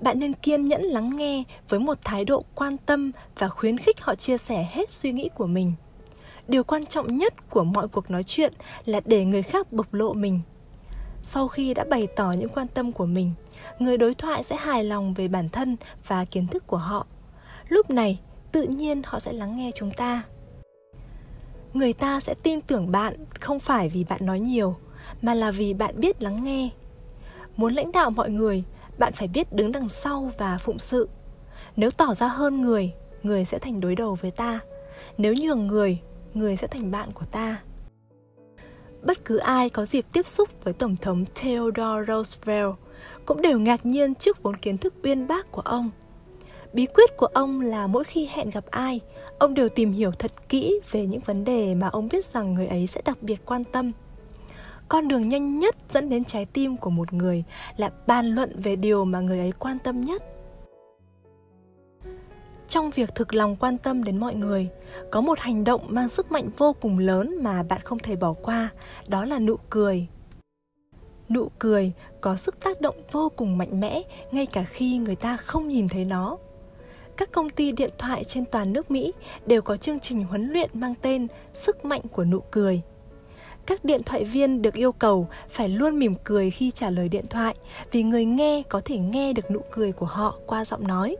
Bạn 0.00 0.18
nên 0.18 0.32
kiên 0.32 0.68
nhẫn 0.68 0.82
lắng 0.82 1.16
nghe 1.16 1.44
với 1.68 1.80
một 1.80 1.98
thái 2.04 2.24
độ 2.24 2.44
quan 2.54 2.76
tâm 2.76 3.12
và 3.38 3.48
khuyến 3.48 3.78
khích 3.78 4.00
họ 4.00 4.14
chia 4.14 4.38
sẻ 4.38 4.68
hết 4.70 4.92
suy 4.92 5.12
nghĩ 5.12 5.28
của 5.34 5.46
mình. 5.46 5.72
Điều 6.48 6.64
quan 6.64 6.86
trọng 6.86 7.18
nhất 7.18 7.50
của 7.50 7.64
mọi 7.64 7.88
cuộc 7.88 8.10
nói 8.10 8.22
chuyện 8.22 8.52
là 8.84 9.00
để 9.04 9.24
người 9.24 9.42
khác 9.42 9.72
bộc 9.72 9.94
lộ 9.94 10.12
mình. 10.12 10.40
Sau 11.22 11.48
khi 11.48 11.74
đã 11.74 11.84
bày 11.90 12.06
tỏ 12.16 12.32
những 12.32 12.48
quan 12.48 12.68
tâm 12.68 12.92
của 12.92 13.06
mình 13.06 13.32
người 13.78 13.98
đối 13.98 14.14
thoại 14.14 14.44
sẽ 14.44 14.56
hài 14.56 14.84
lòng 14.84 15.14
về 15.14 15.28
bản 15.28 15.48
thân 15.48 15.76
và 16.06 16.24
kiến 16.24 16.46
thức 16.46 16.66
của 16.66 16.76
họ. 16.76 17.06
Lúc 17.68 17.90
này, 17.90 18.20
tự 18.52 18.62
nhiên 18.62 19.02
họ 19.06 19.20
sẽ 19.20 19.32
lắng 19.32 19.56
nghe 19.56 19.70
chúng 19.74 19.90
ta. 19.90 20.22
Người 21.74 21.92
ta 21.92 22.20
sẽ 22.20 22.34
tin 22.42 22.60
tưởng 22.60 22.92
bạn 22.92 23.14
không 23.40 23.60
phải 23.60 23.88
vì 23.88 24.04
bạn 24.04 24.26
nói 24.26 24.40
nhiều, 24.40 24.76
mà 25.22 25.34
là 25.34 25.50
vì 25.50 25.74
bạn 25.74 26.00
biết 26.00 26.22
lắng 26.22 26.44
nghe. 26.44 26.70
Muốn 27.56 27.74
lãnh 27.74 27.92
đạo 27.92 28.10
mọi 28.10 28.30
người, 28.30 28.64
bạn 28.98 29.12
phải 29.12 29.28
biết 29.28 29.52
đứng 29.52 29.72
đằng 29.72 29.88
sau 29.88 30.30
và 30.38 30.58
phụng 30.58 30.78
sự. 30.78 31.08
Nếu 31.76 31.90
tỏ 31.90 32.14
ra 32.14 32.28
hơn 32.28 32.60
người 32.60 32.92
người 33.22 33.44
sẽ 33.44 33.58
thành 33.58 33.80
đối 33.80 33.94
đầu 33.94 34.14
với 34.14 34.30
ta. 34.30 34.60
Nếu 35.18 35.34
nhường 35.34 35.66
người 35.66 36.00
người 36.34 36.56
sẽ 36.56 36.66
thành 36.66 36.90
bạn 36.90 37.12
của 37.12 37.24
ta. 37.24 37.62
Bất 39.02 39.24
cứ 39.24 39.36
ai 39.36 39.68
có 39.68 39.84
dịp 39.84 40.06
tiếp 40.12 40.26
xúc 40.26 40.48
với 40.64 40.74
tổng 40.74 40.96
thống 40.96 41.24
theodore 41.34 42.04
roosevelt 42.08 42.74
cũng 43.26 43.42
đều 43.42 43.58
ngạc 43.58 43.86
nhiên 43.86 44.14
trước 44.14 44.42
vốn 44.42 44.56
kiến 44.56 44.78
thức 44.78 44.94
uyên 45.02 45.26
bác 45.26 45.52
của 45.52 45.60
ông. 45.60 45.90
Bí 46.72 46.86
quyết 46.86 47.16
của 47.16 47.26
ông 47.26 47.60
là 47.60 47.86
mỗi 47.86 48.04
khi 48.04 48.28
hẹn 48.32 48.50
gặp 48.50 48.64
ai, 48.70 49.00
ông 49.38 49.54
đều 49.54 49.68
tìm 49.68 49.92
hiểu 49.92 50.10
thật 50.10 50.32
kỹ 50.48 50.80
về 50.90 51.06
những 51.06 51.20
vấn 51.20 51.44
đề 51.44 51.74
mà 51.74 51.88
ông 51.88 52.08
biết 52.08 52.32
rằng 52.32 52.54
người 52.54 52.66
ấy 52.66 52.86
sẽ 52.86 53.00
đặc 53.04 53.22
biệt 53.22 53.40
quan 53.46 53.64
tâm. 53.64 53.92
Con 54.88 55.08
đường 55.08 55.28
nhanh 55.28 55.58
nhất 55.58 55.76
dẫn 55.90 56.08
đến 56.08 56.24
trái 56.24 56.44
tim 56.44 56.76
của 56.76 56.90
một 56.90 57.12
người 57.12 57.44
là 57.76 57.90
bàn 58.06 58.26
luận 58.26 58.60
về 58.62 58.76
điều 58.76 59.04
mà 59.04 59.20
người 59.20 59.38
ấy 59.38 59.52
quan 59.58 59.78
tâm 59.78 60.00
nhất. 60.00 60.22
Trong 62.68 62.90
việc 62.90 63.14
thực 63.14 63.34
lòng 63.34 63.56
quan 63.56 63.78
tâm 63.78 64.04
đến 64.04 64.16
mọi 64.20 64.34
người, 64.34 64.68
có 65.10 65.20
một 65.20 65.38
hành 65.38 65.64
động 65.64 65.80
mang 65.88 66.08
sức 66.08 66.32
mạnh 66.32 66.48
vô 66.56 66.72
cùng 66.80 66.98
lớn 66.98 67.42
mà 67.42 67.62
bạn 67.62 67.80
không 67.84 67.98
thể 67.98 68.16
bỏ 68.16 68.32
qua, 68.32 68.68
đó 69.08 69.24
là 69.24 69.38
nụ 69.38 69.56
cười 69.70 70.06
nụ 71.30 71.48
cười 71.58 71.92
có 72.20 72.36
sức 72.36 72.60
tác 72.60 72.80
động 72.80 72.96
vô 73.12 73.32
cùng 73.36 73.58
mạnh 73.58 73.80
mẽ, 73.80 74.02
ngay 74.32 74.46
cả 74.46 74.64
khi 74.64 74.98
người 74.98 75.16
ta 75.16 75.36
không 75.36 75.68
nhìn 75.68 75.88
thấy 75.88 76.04
nó. 76.04 76.36
Các 77.16 77.32
công 77.32 77.50
ty 77.50 77.72
điện 77.72 77.90
thoại 77.98 78.24
trên 78.24 78.44
toàn 78.44 78.72
nước 78.72 78.90
mỹ 78.90 79.12
đều 79.46 79.62
có 79.62 79.76
chương 79.76 80.00
trình 80.00 80.24
huấn 80.24 80.52
luyện 80.52 80.70
mang 80.74 80.94
tên 81.02 81.26
sức 81.54 81.84
mạnh 81.84 82.02
của 82.12 82.24
nụ 82.24 82.40
cười. 82.50 82.82
Các 83.66 83.84
điện 83.84 84.02
thoại 84.02 84.24
viên 84.24 84.62
được 84.62 84.74
yêu 84.74 84.92
cầu 84.92 85.28
phải 85.48 85.68
luôn 85.68 85.98
mỉm 85.98 86.14
cười 86.24 86.50
khi 86.50 86.70
trả 86.70 86.90
lời 86.90 87.08
điện 87.08 87.24
thoại 87.30 87.54
vì 87.92 88.02
người 88.02 88.24
nghe 88.24 88.62
có 88.68 88.80
thể 88.84 88.98
nghe 88.98 89.32
được 89.32 89.50
nụ 89.50 89.60
cười 89.70 89.92
của 89.92 90.06
họ 90.06 90.38
qua 90.46 90.64
giọng 90.64 90.86
nói. 90.86 91.16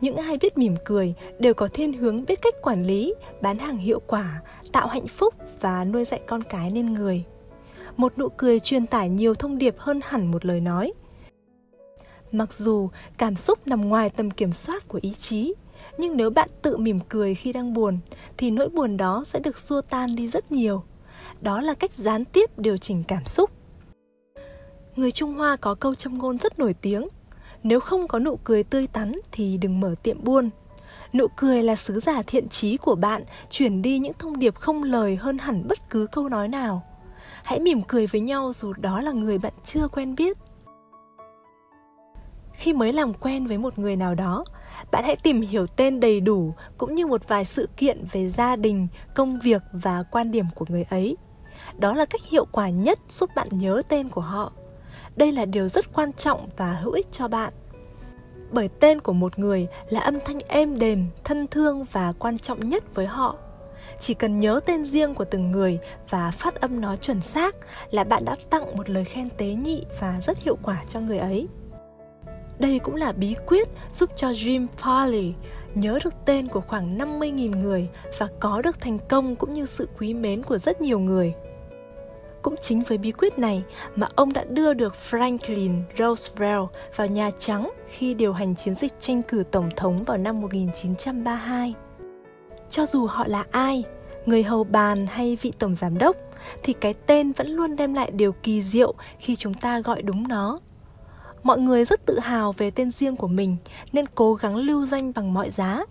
Những 0.00 0.16
ai 0.16 0.38
biết 0.38 0.58
mỉm 0.58 0.74
cười 0.84 1.14
đều 1.38 1.54
có 1.54 1.68
thiên 1.68 1.92
hướng 1.92 2.24
biết 2.24 2.42
cách 2.42 2.54
quản 2.62 2.84
lý, 2.84 3.14
bán 3.40 3.58
hàng 3.58 3.76
hiệu 3.76 4.00
quả, 4.06 4.42
tạo 4.72 4.86
hạnh 4.86 5.06
phúc 5.06 5.34
và 5.60 5.84
nuôi 5.84 6.04
dạy 6.04 6.20
con 6.26 6.42
cái 6.42 6.70
nên 6.70 6.92
người 6.92 7.24
một 7.96 8.18
nụ 8.18 8.28
cười 8.28 8.60
truyền 8.60 8.86
tải 8.86 9.08
nhiều 9.08 9.34
thông 9.34 9.58
điệp 9.58 9.74
hơn 9.78 10.00
hẳn 10.04 10.30
một 10.30 10.44
lời 10.44 10.60
nói. 10.60 10.92
Mặc 12.32 12.54
dù 12.54 12.88
cảm 13.18 13.36
xúc 13.36 13.66
nằm 13.66 13.88
ngoài 13.88 14.10
tầm 14.10 14.30
kiểm 14.30 14.52
soát 14.52 14.88
của 14.88 14.98
ý 15.02 15.14
chí, 15.14 15.54
nhưng 15.98 16.16
nếu 16.16 16.30
bạn 16.30 16.48
tự 16.62 16.76
mỉm 16.76 17.00
cười 17.08 17.34
khi 17.34 17.52
đang 17.52 17.74
buồn, 17.74 17.98
thì 18.36 18.50
nỗi 18.50 18.68
buồn 18.68 18.96
đó 18.96 19.24
sẽ 19.26 19.38
được 19.38 19.60
xua 19.60 19.80
tan 19.80 20.16
đi 20.16 20.28
rất 20.28 20.52
nhiều. 20.52 20.82
Đó 21.40 21.60
là 21.60 21.74
cách 21.74 21.92
gián 21.96 22.24
tiếp 22.24 22.58
điều 22.58 22.76
chỉnh 22.76 23.02
cảm 23.08 23.26
xúc. 23.26 23.50
Người 24.96 25.12
trung 25.12 25.34
hoa 25.34 25.56
có 25.56 25.74
câu 25.74 25.94
châm 25.94 26.18
ngôn 26.18 26.38
rất 26.38 26.58
nổi 26.58 26.74
tiếng, 26.74 27.08
nếu 27.62 27.80
không 27.80 28.08
có 28.08 28.18
nụ 28.18 28.36
cười 28.44 28.64
tươi 28.64 28.86
tắn 28.86 29.12
thì 29.32 29.56
đừng 29.56 29.80
mở 29.80 29.94
tiệm 30.02 30.24
buôn. 30.24 30.50
Nụ 31.12 31.26
cười 31.36 31.62
là 31.62 31.76
sứ 31.76 32.00
giả 32.00 32.22
thiện 32.26 32.48
trí 32.48 32.76
của 32.76 32.94
bạn, 32.94 33.22
chuyển 33.50 33.82
đi 33.82 33.98
những 33.98 34.12
thông 34.18 34.38
điệp 34.38 34.54
không 34.54 34.82
lời 34.82 35.16
hơn 35.16 35.38
hẳn 35.38 35.68
bất 35.68 35.90
cứ 35.90 36.06
câu 36.12 36.28
nói 36.28 36.48
nào 36.48 36.82
hãy 37.44 37.60
mỉm 37.60 37.82
cười 37.88 38.06
với 38.06 38.20
nhau 38.20 38.52
dù 38.54 38.72
đó 38.72 39.00
là 39.00 39.12
người 39.12 39.38
bạn 39.38 39.52
chưa 39.64 39.88
quen 39.88 40.14
biết. 40.14 40.38
Khi 42.52 42.72
mới 42.72 42.92
làm 42.92 43.14
quen 43.14 43.46
với 43.46 43.58
một 43.58 43.78
người 43.78 43.96
nào 43.96 44.14
đó, 44.14 44.44
bạn 44.92 45.04
hãy 45.04 45.16
tìm 45.16 45.40
hiểu 45.40 45.66
tên 45.66 46.00
đầy 46.00 46.20
đủ 46.20 46.54
cũng 46.78 46.94
như 46.94 47.06
một 47.06 47.28
vài 47.28 47.44
sự 47.44 47.68
kiện 47.76 48.04
về 48.12 48.30
gia 48.30 48.56
đình, 48.56 48.88
công 49.14 49.38
việc 49.38 49.62
và 49.72 50.02
quan 50.10 50.30
điểm 50.30 50.46
của 50.54 50.64
người 50.68 50.84
ấy. 50.90 51.16
Đó 51.78 51.94
là 51.94 52.04
cách 52.04 52.20
hiệu 52.24 52.44
quả 52.52 52.68
nhất 52.68 52.98
giúp 53.08 53.30
bạn 53.36 53.48
nhớ 53.50 53.82
tên 53.88 54.08
của 54.08 54.20
họ. 54.20 54.52
Đây 55.16 55.32
là 55.32 55.44
điều 55.44 55.68
rất 55.68 55.92
quan 55.92 56.12
trọng 56.12 56.48
và 56.56 56.72
hữu 56.72 56.92
ích 56.92 57.06
cho 57.12 57.28
bạn. 57.28 57.52
Bởi 58.50 58.68
tên 58.68 59.00
của 59.00 59.12
một 59.12 59.38
người 59.38 59.66
là 59.88 60.00
âm 60.00 60.18
thanh 60.24 60.38
êm 60.48 60.78
đềm, 60.78 61.06
thân 61.24 61.46
thương 61.46 61.84
và 61.92 62.12
quan 62.18 62.38
trọng 62.38 62.68
nhất 62.68 62.94
với 62.94 63.06
họ 63.06 63.36
chỉ 64.02 64.14
cần 64.14 64.40
nhớ 64.40 64.60
tên 64.66 64.84
riêng 64.84 65.14
của 65.14 65.24
từng 65.24 65.52
người 65.52 65.78
và 66.10 66.30
phát 66.30 66.54
âm 66.54 66.80
nó 66.80 66.96
chuẩn 66.96 67.22
xác 67.22 67.56
là 67.90 68.04
bạn 68.04 68.24
đã 68.24 68.36
tặng 68.50 68.76
một 68.76 68.90
lời 68.90 69.04
khen 69.04 69.28
tế 69.36 69.46
nhị 69.46 69.84
và 70.00 70.20
rất 70.26 70.38
hiệu 70.38 70.58
quả 70.62 70.82
cho 70.88 71.00
người 71.00 71.18
ấy. 71.18 71.48
Đây 72.58 72.78
cũng 72.78 72.94
là 72.94 73.12
bí 73.12 73.34
quyết 73.46 73.68
giúp 73.92 74.10
cho 74.16 74.28
Jim 74.28 74.66
Farley 74.80 75.32
nhớ 75.74 75.98
được 76.04 76.14
tên 76.24 76.48
của 76.48 76.60
khoảng 76.60 76.98
50.000 76.98 77.60
người 77.60 77.88
và 78.18 78.28
có 78.40 78.62
được 78.62 78.80
thành 78.80 78.98
công 79.08 79.36
cũng 79.36 79.52
như 79.52 79.66
sự 79.66 79.88
quý 79.98 80.14
mến 80.14 80.42
của 80.42 80.58
rất 80.58 80.80
nhiều 80.80 80.98
người. 80.98 81.34
Cũng 82.42 82.54
chính 82.62 82.82
với 82.82 82.98
bí 82.98 83.12
quyết 83.12 83.38
này 83.38 83.62
mà 83.96 84.06
ông 84.14 84.32
đã 84.32 84.44
đưa 84.44 84.74
được 84.74 84.94
Franklin 85.10 85.82
Roosevelt 85.98 86.68
vào 86.96 87.06
Nhà 87.06 87.30
Trắng 87.38 87.70
khi 87.88 88.14
điều 88.14 88.32
hành 88.32 88.54
chiến 88.54 88.74
dịch 88.74 88.92
tranh 89.00 89.22
cử 89.22 89.44
tổng 89.50 89.70
thống 89.76 90.04
vào 90.04 90.16
năm 90.16 90.40
1932. 90.40 91.74
Cho 92.72 92.86
dù 92.86 93.06
họ 93.06 93.26
là 93.26 93.44
ai, 93.50 93.84
người 94.26 94.42
hầu 94.42 94.64
bàn 94.64 95.06
hay 95.06 95.38
vị 95.42 95.52
tổng 95.58 95.74
giám 95.74 95.98
đốc, 95.98 96.16
thì 96.62 96.72
cái 96.72 96.94
tên 96.94 97.32
vẫn 97.32 97.48
luôn 97.48 97.76
đem 97.76 97.94
lại 97.94 98.10
điều 98.10 98.32
kỳ 98.32 98.62
diệu 98.62 98.94
khi 99.18 99.36
chúng 99.36 99.54
ta 99.54 99.80
gọi 99.80 100.02
đúng 100.02 100.28
nó. 100.28 100.58
Mọi 101.42 101.58
người 101.58 101.84
rất 101.84 102.06
tự 102.06 102.18
hào 102.18 102.52
về 102.52 102.70
tên 102.70 102.90
riêng 102.90 103.16
của 103.16 103.28
mình 103.28 103.56
nên 103.92 104.04
cố 104.14 104.34
gắng 104.34 104.56
lưu 104.56 104.86
danh 104.86 105.12
bằng 105.14 105.34
mọi 105.34 105.50
giá. 105.50 105.84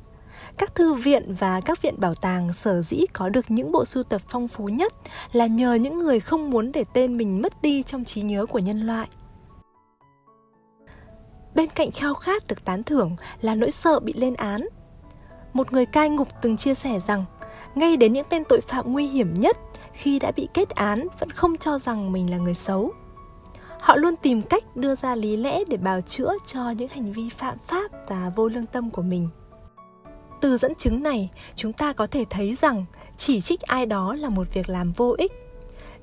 Các 0.58 0.76
thư 0.76 0.94
viện 0.94 1.36
và 1.40 1.62
các 1.62 1.82
viện 1.82 1.96
bảo 1.98 2.16
tàng 2.16 2.54
sở 2.54 2.82
dĩ 2.82 3.06
có 3.14 3.30
được 3.30 3.52
những 3.52 3.72
bộ 3.72 3.86
sưu 3.86 4.04
tập 4.04 4.22
phong 4.30 4.48
phú 4.48 4.66
nhất 4.66 4.94
là 5.32 5.46
nhờ 5.46 5.74
những 5.74 6.00
người 6.00 6.20
không 6.20 6.50
muốn 6.50 6.72
để 6.72 6.84
tên 6.94 7.18
mình 7.18 7.42
mất 7.42 7.62
đi 7.62 7.84
trong 7.84 8.06
trí 8.06 8.22
nhớ 8.22 8.46
của 8.46 8.60
nhân 8.60 8.88
loại. 8.88 9.08
Bên 11.56 11.70
cạnh 11.70 11.92
khao 11.92 12.14
khát 12.14 12.48
được 12.48 12.66
tán 12.66 12.84
thưởng 12.84 13.16
là 13.42 13.56
nỗi 13.56 13.72
sợ 13.72 14.00
bị 14.00 14.14
lên 14.14 14.34
án. 14.34 14.68
Một 15.54 15.74
người 15.74 15.86
cai 15.86 16.10
ngục 16.10 16.28
từng 16.42 16.58
chia 16.58 16.76
sẻ 16.76 17.00
rằng, 17.08 17.26
ngay 17.76 17.98
đến 17.98 18.14
những 18.14 18.26
tên 18.30 18.44
tội 18.50 18.62
phạm 18.62 18.94
nguy 18.94 19.08
hiểm 19.08 19.40
nhất 19.40 19.58
khi 19.94 20.20
đã 20.20 20.32
bị 20.32 20.48
kết 20.54 20.70
án 20.70 21.08
vẫn 21.20 21.32
không 21.32 21.58
cho 21.58 21.80
rằng 21.80 22.12
mình 22.12 22.32
là 22.32 22.38
người 22.38 22.54
xấu. 22.54 22.92
Họ 23.80 23.96
luôn 23.96 24.16
tìm 24.16 24.42
cách 24.42 24.76
đưa 24.76 24.96
ra 24.96 25.16
lý 25.16 25.38
lẽ 25.38 25.64
để 25.68 25.78
bào 25.78 26.02
chữa 26.02 26.34
cho 26.46 26.70
những 26.70 26.90
hành 26.90 27.14
vi 27.14 27.30
phạm 27.38 27.58
pháp 27.68 27.92
và 28.08 28.32
vô 28.36 28.48
lương 28.48 28.66
tâm 28.66 28.90
của 28.90 29.02
mình. 29.02 29.30
Từ 30.42 30.58
dẫn 30.58 30.76
chứng 30.76 31.04
này 31.04 31.30
chúng 31.56 31.74
ta 31.74 31.94
có 31.94 32.08
thể 32.08 32.26
thấy 32.30 32.56
rằng 32.56 32.86
chỉ 33.18 33.42
trích 33.42 33.62
ai 33.62 33.86
đó 33.86 34.16
là 34.16 34.30
một 34.30 34.48
việc 34.54 34.70
làm 34.70 34.92
vô 34.92 35.16
ích. 35.18 35.32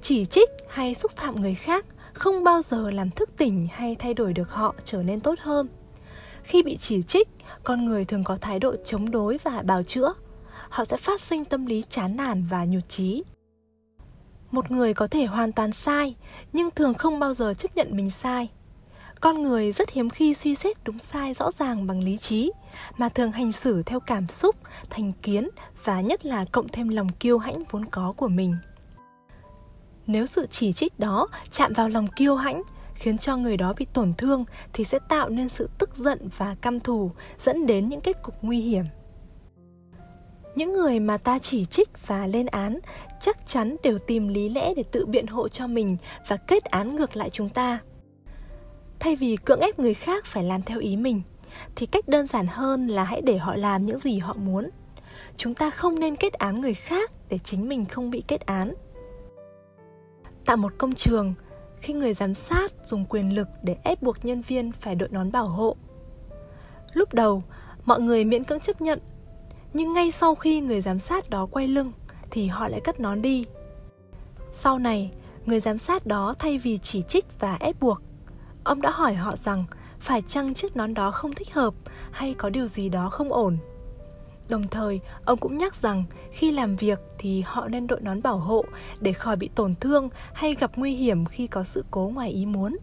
Chỉ 0.02 0.26
trích 0.26 0.48
hay 0.68 0.94
xúc 0.94 1.12
phạm 1.16 1.40
người 1.40 1.54
khác 1.54 1.86
không 2.12 2.44
bao 2.44 2.62
giờ 2.62 2.90
làm 2.90 3.10
thức 3.10 3.30
tỉnh 3.36 3.68
hay 3.72 3.96
thay 3.98 4.14
đổi 4.14 4.32
được 4.32 4.50
họ 4.50 4.74
trở 4.84 5.02
nên 5.02 5.20
tốt 5.20 5.38
hơn 5.40 5.68
khi 6.48 6.62
bị 6.62 6.76
chỉ 6.76 7.02
trích, 7.02 7.28
con 7.64 7.84
người 7.84 8.04
thường 8.04 8.24
có 8.24 8.36
thái 8.36 8.58
độ 8.58 8.74
chống 8.84 9.10
đối 9.10 9.38
và 9.44 9.62
bào 9.62 9.82
chữa. 9.82 10.14
Họ 10.68 10.84
sẽ 10.84 10.96
phát 10.96 11.20
sinh 11.20 11.44
tâm 11.44 11.66
lý 11.66 11.84
chán 11.90 12.16
nản 12.16 12.46
và 12.50 12.64
nhụt 12.64 12.88
chí. 12.88 13.22
Một 14.50 14.70
người 14.70 14.94
có 14.94 15.06
thể 15.06 15.26
hoàn 15.26 15.52
toàn 15.52 15.72
sai, 15.72 16.14
nhưng 16.52 16.70
thường 16.70 16.94
không 16.94 17.18
bao 17.18 17.34
giờ 17.34 17.54
chấp 17.54 17.76
nhận 17.76 17.96
mình 17.96 18.10
sai. 18.10 18.48
Con 19.20 19.42
người 19.42 19.72
rất 19.72 19.90
hiếm 19.90 20.10
khi 20.10 20.34
suy 20.34 20.54
xét 20.54 20.84
đúng 20.84 20.98
sai 20.98 21.34
rõ 21.34 21.50
ràng 21.58 21.86
bằng 21.86 22.04
lý 22.04 22.16
trí, 22.16 22.52
mà 22.98 23.08
thường 23.08 23.32
hành 23.32 23.52
xử 23.52 23.82
theo 23.82 24.00
cảm 24.00 24.28
xúc, 24.28 24.56
thành 24.90 25.12
kiến 25.22 25.48
và 25.84 26.00
nhất 26.00 26.26
là 26.26 26.44
cộng 26.52 26.68
thêm 26.68 26.88
lòng 26.88 27.08
kiêu 27.08 27.38
hãnh 27.38 27.62
vốn 27.70 27.84
có 27.84 28.14
của 28.16 28.28
mình. 28.28 28.56
Nếu 30.06 30.26
sự 30.26 30.46
chỉ 30.50 30.72
trích 30.72 30.98
đó 30.98 31.28
chạm 31.50 31.72
vào 31.72 31.88
lòng 31.88 32.08
kiêu 32.16 32.36
hãnh 32.36 32.62
khiến 32.98 33.18
cho 33.18 33.36
người 33.36 33.56
đó 33.56 33.74
bị 33.76 33.86
tổn 33.92 34.14
thương 34.18 34.44
thì 34.72 34.84
sẽ 34.84 34.98
tạo 35.08 35.28
nên 35.28 35.48
sự 35.48 35.68
tức 35.78 35.96
giận 35.96 36.28
và 36.36 36.54
căm 36.60 36.80
thù, 36.80 37.10
dẫn 37.40 37.66
đến 37.66 37.88
những 37.88 38.00
kết 38.00 38.22
cục 38.22 38.34
nguy 38.42 38.60
hiểm. 38.60 38.84
Những 40.54 40.72
người 40.72 41.00
mà 41.00 41.18
ta 41.18 41.38
chỉ 41.38 41.64
trích 41.64 42.06
và 42.06 42.26
lên 42.26 42.46
án 42.46 42.78
chắc 43.20 43.46
chắn 43.46 43.76
đều 43.82 43.98
tìm 43.98 44.28
lý 44.28 44.48
lẽ 44.48 44.74
để 44.74 44.82
tự 44.82 45.06
biện 45.06 45.26
hộ 45.26 45.48
cho 45.48 45.66
mình 45.66 45.96
và 46.28 46.36
kết 46.36 46.64
án 46.64 46.96
ngược 46.96 47.16
lại 47.16 47.30
chúng 47.30 47.48
ta. 47.48 47.78
Thay 48.98 49.16
vì 49.16 49.36
cưỡng 49.36 49.60
ép 49.60 49.78
người 49.78 49.94
khác 49.94 50.26
phải 50.26 50.44
làm 50.44 50.62
theo 50.62 50.78
ý 50.78 50.96
mình, 50.96 51.22
thì 51.76 51.86
cách 51.86 52.08
đơn 52.08 52.26
giản 52.26 52.46
hơn 52.46 52.88
là 52.88 53.04
hãy 53.04 53.20
để 53.20 53.38
họ 53.38 53.56
làm 53.56 53.86
những 53.86 53.98
gì 53.98 54.18
họ 54.18 54.34
muốn. 54.34 54.70
Chúng 55.36 55.54
ta 55.54 55.70
không 55.70 56.00
nên 56.00 56.16
kết 56.16 56.32
án 56.32 56.60
người 56.60 56.74
khác 56.74 57.10
để 57.28 57.38
chính 57.44 57.68
mình 57.68 57.84
không 57.84 58.10
bị 58.10 58.22
kết 58.28 58.46
án. 58.46 58.74
Tạo 60.46 60.56
một 60.56 60.72
công 60.78 60.94
trường 60.94 61.34
khi 61.80 61.92
người 61.92 62.14
giám 62.14 62.34
sát 62.34 62.72
dùng 62.84 63.04
quyền 63.04 63.34
lực 63.34 63.48
để 63.62 63.76
ép 63.84 64.02
buộc 64.02 64.24
nhân 64.24 64.42
viên 64.42 64.72
phải 64.72 64.94
đội 64.94 65.08
nón 65.12 65.32
bảo 65.32 65.46
hộ. 65.48 65.76
Lúc 66.92 67.14
đầu, 67.14 67.42
mọi 67.84 68.00
người 68.00 68.24
miễn 68.24 68.44
cưỡng 68.44 68.60
chấp 68.60 68.80
nhận, 68.80 69.00
nhưng 69.72 69.92
ngay 69.92 70.10
sau 70.10 70.34
khi 70.34 70.60
người 70.60 70.80
giám 70.80 70.98
sát 70.98 71.30
đó 71.30 71.46
quay 71.50 71.66
lưng 71.66 71.92
thì 72.30 72.46
họ 72.46 72.68
lại 72.68 72.80
cất 72.80 73.00
nón 73.00 73.22
đi. 73.22 73.44
Sau 74.52 74.78
này, 74.78 75.10
người 75.46 75.60
giám 75.60 75.78
sát 75.78 76.06
đó 76.06 76.34
thay 76.38 76.58
vì 76.58 76.78
chỉ 76.78 77.02
trích 77.02 77.24
và 77.40 77.56
ép 77.60 77.80
buộc, 77.80 78.02
ông 78.64 78.82
đã 78.82 78.90
hỏi 78.90 79.14
họ 79.14 79.36
rằng 79.36 79.64
phải 80.00 80.22
chăng 80.22 80.54
chiếc 80.54 80.76
nón 80.76 80.94
đó 80.94 81.10
không 81.10 81.32
thích 81.32 81.54
hợp 81.54 81.74
hay 82.10 82.34
có 82.34 82.50
điều 82.50 82.66
gì 82.66 82.88
đó 82.88 83.08
không 83.10 83.32
ổn 83.32 83.58
đồng 84.48 84.68
thời 84.68 85.00
ông 85.24 85.38
cũng 85.38 85.58
nhắc 85.58 85.76
rằng 85.82 86.04
khi 86.30 86.50
làm 86.50 86.76
việc 86.76 86.98
thì 87.18 87.42
họ 87.46 87.68
nên 87.68 87.86
đội 87.86 88.00
nón 88.00 88.22
bảo 88.22 88.38
hộ 88.38 88.64
để 89.00 89.12
khỏi 89.12 89.36
bị 89.36 89.48
tổn 89.54 89.74
thương 89.74 90.08
hay 90.34 90.54
gặp 90.54 90.70
nguy 90.76 90.94
hiểm 90.94 91.24
khi 91.24 91.46
có 91.46 91.64
sự 91.64 91.84
cố 91.90 92.10
ngoài 92.14 92.30
ý 92.30 92.46
muốn 92.46 92.76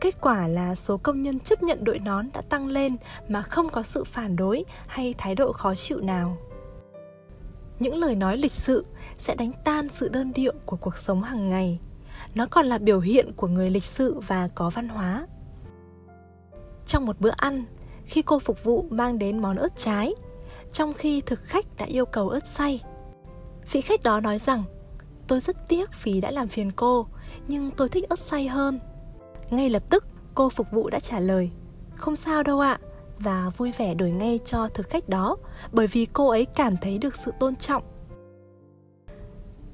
Kết 0.00 0.20
quả 0.20 0.46
là 0.46 0.74
số 0.74 0.96
công 0.96 1.22
nhân 1.22 1.40
chấp 1.40 1.62
nhận 1.62 1.84
đội 1.84 1.98
nón 1.98 2.28
đã 2.34 2.40
tăng 2.40 2.66
lên 2.66 2.96
mà 3.28 3.42
không 3.42 3.68
có 3.68 3.82
sự 3.82 4.04
phản 4.04 4.36
đối 4.36 4.64
hay 4.86 5.14
thái 5.18 5.34
độ 5.34 5.52
khó 5.52 5.74
chịu 5.74 6.00
nào. 6.00 6.36
Những 7.78 7.96
lời 7.96 8.14
nói 8.14 8.36
lịch 8.36 8.52
sự 8.52 8.86
sẽ 9.18 9.34
đánh 9.34 9.52
tan 9.64 9.88
sự 9.94 10.08
đơn 10.08 10.32
điệu 10.32 10.52
của 10.66 10.76
cuộc 10.76 10.96
sống 10.98 11.22
hàng 11.22 11.48
ngày. 11.48 11.80
Nó 12.34 12.46
còn 12.50 12.66
là 12.66 12.78
biểu 12.78 13.00
hiện 13.00 13.32
của 13.32 13.46
người 13.46 13.70
lịch 13.70 13.84
sự 13.84 14.20
và 14.26 14.48
có 14.54 14.70
văn 14.70 14.88
hóa. 14.88 15.26
Trong 16.86 17.06
một 17.06 17.20
bữa 17.20 17.32
ăn, 17.36 17.64
khi 18.04 18.22
cô 18.22 18.38
phục 18.38 18.64
vụ 18.64 18.86
mang 18.90 19.18
đến 19.18 19.38
món 19.38 19.56
ớt 19.56 19.76
trái, 19.76 20.14
trong 20.72 20.94
khi 20.94 21.20
thực 21.20 21.40
khách 21.44 21.66
đã 21.78 21.86
yêu 21.86 22.06
cầu 22.06 22.28
ớt 22.28 22.46
xay, 22.46 22.82
vị 23.72 23.80
khách 23.80 24.02
đó 24.02 24.20
nói 24.20 24.38
rằng 24.38 24.64
tôi 25.26 25.40
rất 25.40 25.68
tiếc 25.68 25.90
vì 26.04 26.20
đã 26.20 26.30
làm 26.30 26.48
phiền 26.48 26.72
cô, 26.72 27.06
nhưng 27.48 27.70
tôi 27.70 27.88
thích 27.88 28.08
ớt 28.08 28.18
xay 28.18 28.48
hơn. 28.48 28.80
Ngay 29.50 29.70
lập 29.70 29.82
tức 29.90 30.04
cô 30.34 30.48
phục 30.48 30.66
vụ 30.70 30.90
đã 30.90 31.00
trả 31.00 31.20
lời 31.20 31.50
Không 31.96 32.16
sao 32.16 32.42
đâu 32.42 32.60
ạ 32.60 32.78
Và 33.18 33.50
vui 33.56 33.72
vẻ 33.78 33.94
đổi 33.94 34.10
ngay 34.10 34.40
cho 34.44 34.68
thực 34.68 34.90
khách 34.90 35.08
đó 35.08 35.36
Bởi 35.72 35.86
vì 35.86 36.06
cô 36.06 36.28
ấy 36.28 36.44
cảm 36.44 36.76
thấy 36.76 36.98
được 36.98 37.16
sự 37.24 37.32
tôn 37.40 37.56
trọng 37.56 37.82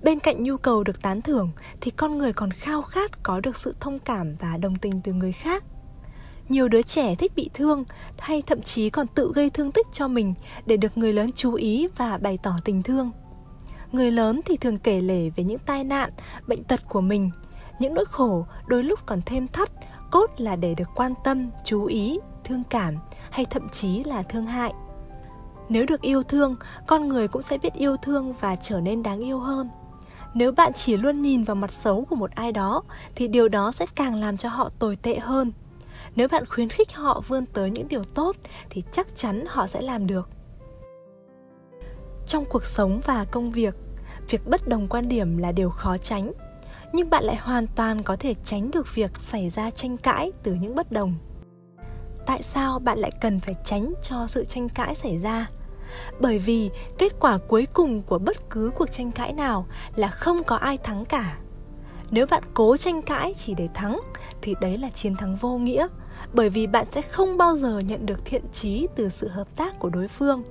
Bên 0.02 0.20
cạnh 0.20 0.42
nhu 0.42 0.56
cầu 0.56 0.84
được 0.84 1.02
tán 1.02 1.22
thưởng 1.22 1.50
thì 1.80 1.90
con 1.90 2.18
người 2.18 2.32
còn 2.32 2.50
khao 2.50 2.82
khát 2.82 3.22
có 3.22 3.40
được 3.40 3.56
sự 3.56 3.74
thông 3.80 3.98
cảm 3.98 4.36
và 4.40 4.56
đồng 4.56 4.76
tình 4.76 5.00
từ 5.04 5.12
người 5.12 5.32
khác. 5.32 5.64
Nhiều 6.48 6.68
đứa 6.68 6.82
trẻ 6.82 7.14
thích 7.14 7.32
bị 7.36 7.50
thương 7.54 7.84
hay 8.18 8.42
thậm 8.42 8.62
chí 8.62 8.90
còn 8.90 9.06
tự 9.06 9.32
gây 9.34 9.50
thương 9.50 9.72
tích 9.72 9.86
cho 9.92 10.08
mình 10.08 10.34
để 10.66 10.76
được 10.76 10.98
người 10.98 11.12
lớn 11.12 11.30
chú 11.34 11.54
ý 11.54 11.88
và 11.96 12.18
bày 12.18 12.38
tỏ 12.42 12.52
tình 12.64 12.82
thương. 12.82 13.10
Người 13.92 14.10
lớn 14.10 14.40
thì 14.46 14.56
thường 14.56 14.78
kể 14.78 15.00
lể 15.00 15.30
về 15.30 15.44
những 15.44 15.58
tai 15.58 15.84
nạn, 15.84 16.10
bệnh 16.46 16.64
tật 16.64 16.80
của 16.88 17.00
mình. 17.00 17.30
Những 17.78 17.94
nỗi 17.94 18.04
khổ 18.04 18.46
đôi 18.66 18.82
lúc 18.82 19.00
còn 19.06 19.20
thêm 19.26 19.48
thắt 19.48 19.70
cốt 20.10 20.30
là 20.38 20.56
để 20.56 20.74
được 20.74 20.88
quan 20.94 21.14
tâm 21.24 21.50
chú 21.64 21.84
ý 21.84 22.18
thương 22.44 22.62
cảm 22.70 22.94
hay 23.30 23.44
thậm 23.44 23.68
chí 23.68 24.04
là 24.04 24.22
thương 24.22 24.46
hại. 24.46 24.72
Nếu 25.68 25.86
được 25.86 26.00
yêu 26.00 26.22
thương 26.22 26.54
con 26.86 27.08
người 27.08 27.28
cũng 27.28 27.42
sẽ 27.42 27.58
biết 27.58 27.74
yêu 27.74 27.96
thương 27.96 28.34
và 28.40 28.56
trở 28.56 28.80
nên 28.80 29.02
đáng 29.02 29.18
yêu 29.18 29.38
hơn. 29.38 29.68
Nếu 30.34 30.52
bạn 30.52 30.72
chỉ 30.72 30.96
luôn 30.96 31.22
nhìn 31.22 31.44
vào 31.44 31.54
mặt 31.54 31.72
xấu 31.72 32.04
của 32.04 32.16
một 32.16 32.30
ai 32.30 32.52
đó 32.52 32.82
thì 33.14 33.28
điều 33.28 33.48
đó 33.48 33.72
sẽ 33.72 33.86
càng 33.94 34.14
làm 34.14 34.36
cho 34.36 34.48
họ 34.48 34.70
tồi 34.78 34.96
tệ 34.96 35.18
hơn 35.18 35.52
nếu 36.16 36.28
bạn 36.28 36.46
khuyến 36.46 36.68
khích 36.68 36.92
họ 36.92 37.22
vươn 37.28 37.46
tới 37.46 37.70
những 37.70 37.88
điều 37.88 38.04
tốt, 38.04 38.36
thì 38.70 38.82
chắc 38.92 39.16
chắn 39.16 39.44
họ 39.48 39.66
sẽ 39.66 39.80
làm 39.80 40.06
được. 40.06 40.28
Trong 42.26 42.44
cuộc 42.44 42.64
sống 42.64 43.00
và 43.04 43.24
công 43.24 43.52
việc 43.52 43.74
việc 44.30 44.46
bất 44.46 44.68
đồng 44.68 44.88
quan 44.88 45.08
điểm 45.08 45.38
là 45.38 45.52
điều 45.52 45.70
khó 45.70 45.96
tránh. 45.98 46.32
Nhưng 46.92 47.10
bạn 47.10 47.24
lại 47.24 47.36
hoàn 47.36 47.66
toàn 47.66 48.02
có 48.02 48.16
thể 48.16 48.34
tránh 48.44 48.70
được 48.70 48.94
việc 48.94 49.10
xảy 49.20 49.50
ra 49.50 49.70
tranh 49.70 49.96
cãi 49.96 50.32
từ 50.42 50.54
những 50.54 50.74
bất 50.74 50.92
đồng. 50.92 51.14
Tại 52.26 52.42
sao 52.42 52.78
bạn 52.78 52.98
lại 52.98 53.10
cần 53.20 53.40
phải 53.40 53.54
tránh 53.64 53.94
cho 54.02 54.26
sự 54.26 54.44
tranh 54.44 54.68
cãi 54.68 54.94
xảy 54.94 55.18
ra? 55.18 55.46
Bởi 56.20 56.38
vì 56.38 56.70
kết 56.98 57.12
quả 57.20 57.38
cuối 57.48 57.66
cùng 57.72 58.02
của 58.02 58.18
bất 58.18 58.50
cứ 58.50 58.70
cuộc 58.74 58.92
tranh 58.92 59.12
cãi 59.12 59.32
nào 59.32 59.66
là 59.96 60.08
không 60.08 60.44
có 60.44 60.56
ai 60.56 60.78
thắng 60.78 61.04
cả. 61.04 61.38
Nếu 62.10 62.26
bạn 62.26 62.42
cố 62.54 62.76
tranh 62.76 63.02
cãi 63.02 63.34
chỉ 63.38 63.54
để 63.54 63.68
thắng, 63.74 64.00
thì 64.42 64.54
đấy 64.60 64.78
là 64.78 64.88
chiến 64.88 65.16
thắng 65.16 65.36
vô 65.36 65.58
nghĩa 65.58 65.86
bởi 66.32 66.50
vì 66.50 66.66
bạn 66.66 66.86
sẽ 66.90 67.02
không 67.02 67.36
bao 67.36 67.56
giờ 67.56 67.78
nhận 67.78 68.06
được 68.06 68.24
thiện 68.24 68.42
trí 68.52 68.86
từ 68.96 69.08
sự 69.08 69.28
hợp 69.28 69.56
tác 69.56 69.78
của 69.78 69.90
đối 69.90 70.08
phương. 70.08 70.42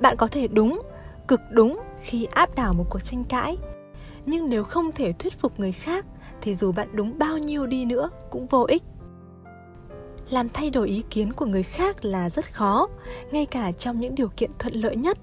Bạn 0.00 0.16
có 0.16 0.26
thể 0.26 0.48
đúng, 0.48 0.82
cực 1.28 1.40
đúng 1.50 1.80
khi 2.02 2.24
áp 2.24 2.54
đảo 2.54 2.74
một 2.74 2.86
cuộc 2.90 3.04
tranh 3.04 3.24
cãi, 3.24 3.56
nhưng 4.26 4.48
nếu 4.48 4.64
không 4.64 4.92
thể 4.92 5.12
thuyết 5.12 5.40
phục 5.40 5.60
người 5.60 5.72
khác 5.72 6.06
thì 6.40 6.54
dù 6.54 6.72
bạn 6.72 6.88
đúng 6.92 7.18
bao 7.18 7.38
nhiêu 7.38 7.66
đi 7.66 7.84
nữa 7.84 8.10
cũng 8.30 8.46
vô 8.46 8.64
ích. 8.68 8.82
Làm 10.30 10.48
thay 10.48 10.70
đổi 10.70 10.88
ý 10.88 11.02
kiến 11.10 11.32
của 11.32 11.46
người 11.46 11.62
khác 11.62 12.04
là 12.04 12.30
rất 12.30 12.54
khó, 12.54 12.88
ngay 13.30 13.46
cả 13.46 13.72
trong 13.72 14.00
những 14.00 14.14
điều 14.14 14.28
kiện 14.28 14.50
thuận 14.58 14.74
lợi 14.74 14.96
nhất. 14.96 15.18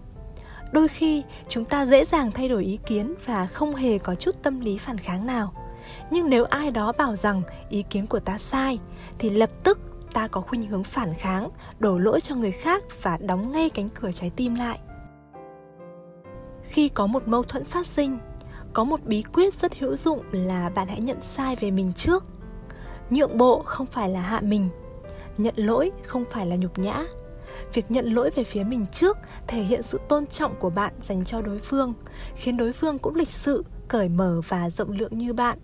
Đôi 0.72 0.88
khi, 0.88 1.24
chúng 1.48 1.66
ta 1.66 1.86
dễ 1.86 2.06
dàng 2.06 2.32
thay 2.32 2.50
đổi 2.50 2.66
ý 2.66 2.80
kiến 2.86 3.14
và 3.26 3.46
không 3.46 3.76
hề 3.76 3.98
có 3.98 4.16
chút 4.16 4.36
tâm 4.44 4.60
lý 4.60 4.78
phản 4.78 4.98
kháng 4.98 5.26
nào 5.26 5.67
nhưng 6.12 6.30
nếu 6.30 6.46
ai 6.46 6.72
đó 6.72 6.92
bảo 6.98 7.16
rằng 7.16 7.42
ý 7.70 7.84
kiến 7.90 8.08
của 8.08 8.20
ta 8.20 8.38
sai, 8.38 8.80
thì 9.20 9.30
lập 9.30 9.50
tức 9.64 9.80
ta 10.14 10.28
có 10.28 10.42
khuynh 10.42 10.62
hướng 10.62 10.84
phản 10.84 11.14
kháng, 11.14 11.50
đổ 11.80 11.98
lỗi 11.98 12.22
cho 12.22 12.36
người 12.36 12.52
khác 12.52 12.84
và 13.02 13.18
đóng 13.18 13.52
ngay 13.52 13.70
cánh 13.70 13.90
cửa 13.90 14.12
trái 14.12 14.32
tim 14.36 14.56
lại. 14.56 14.80
Khi 16.64 16.90
có 16.90 17.08
một 17.08 17.28
mâu 17.28 17.44
thuẫn 17.44 17.66
phát 17.66 17.88
sinh, 17.88 18.18
có 18.74 18.84
một 18.84 19.04
bí 19.04 19.22
quyết 19.22 19.54
rất 19.54 19.80
hữu 19.80 19.96
dụng 19.96 20.24
là 20.32 20.70
bạn 20.70 20.88
hãy 20.88 21.02
nhận 21.02 21.18
sai 21.22 21.56
về 21.56 21.72
mình 21.72 21.94
trước. 21.96 22.26
Nhượng 23.10 23.38
bộ 23.38 23.62
không 23.66 23.86
phải 23.86 24.10
là 24.10 24.22
hạ 24.22 24.42
mình, 24.44 24.70
nhận 25.38 25.54
lỗi 25.58 25.92
không 26.06 26.24
phải 26.32 26.46
là 26.46 26.56
nhục 26.56 26.80
nhã. 26.80 27.04
Việc 27.74 27.92
nhận 27.92 28.06
lỗi 28.06 28.30
về 28.36 28.44
phía 28.44 28.64
mình 28.64 28.86
trước 28.92 29.18
thể 29.48 29.62
hiện 29.64 29.84
sự 29.84 30.00
tôn 30.10 30.28
trọng 30.28 30.56
của 30.60 30.70
bạn 30.70 30.94
dành 31.02 31.26
cho 31.26 31.42
đối 31.42 31.60
phương, 31.60 31.94
khiến 32.36 32.58
đối 32.58 32.74
phương 32.74 33.00
cũng 33.00 33.16
lịch 33.16 33.30
sự, 33.30 33.66
cởi 33.88 34.10
mở 34.10 34.42
và 34.48 34.70
rộng 34.70 34.92
lượng 34.92 35.18
như 35.18 35.34
bạn 35.34 35.60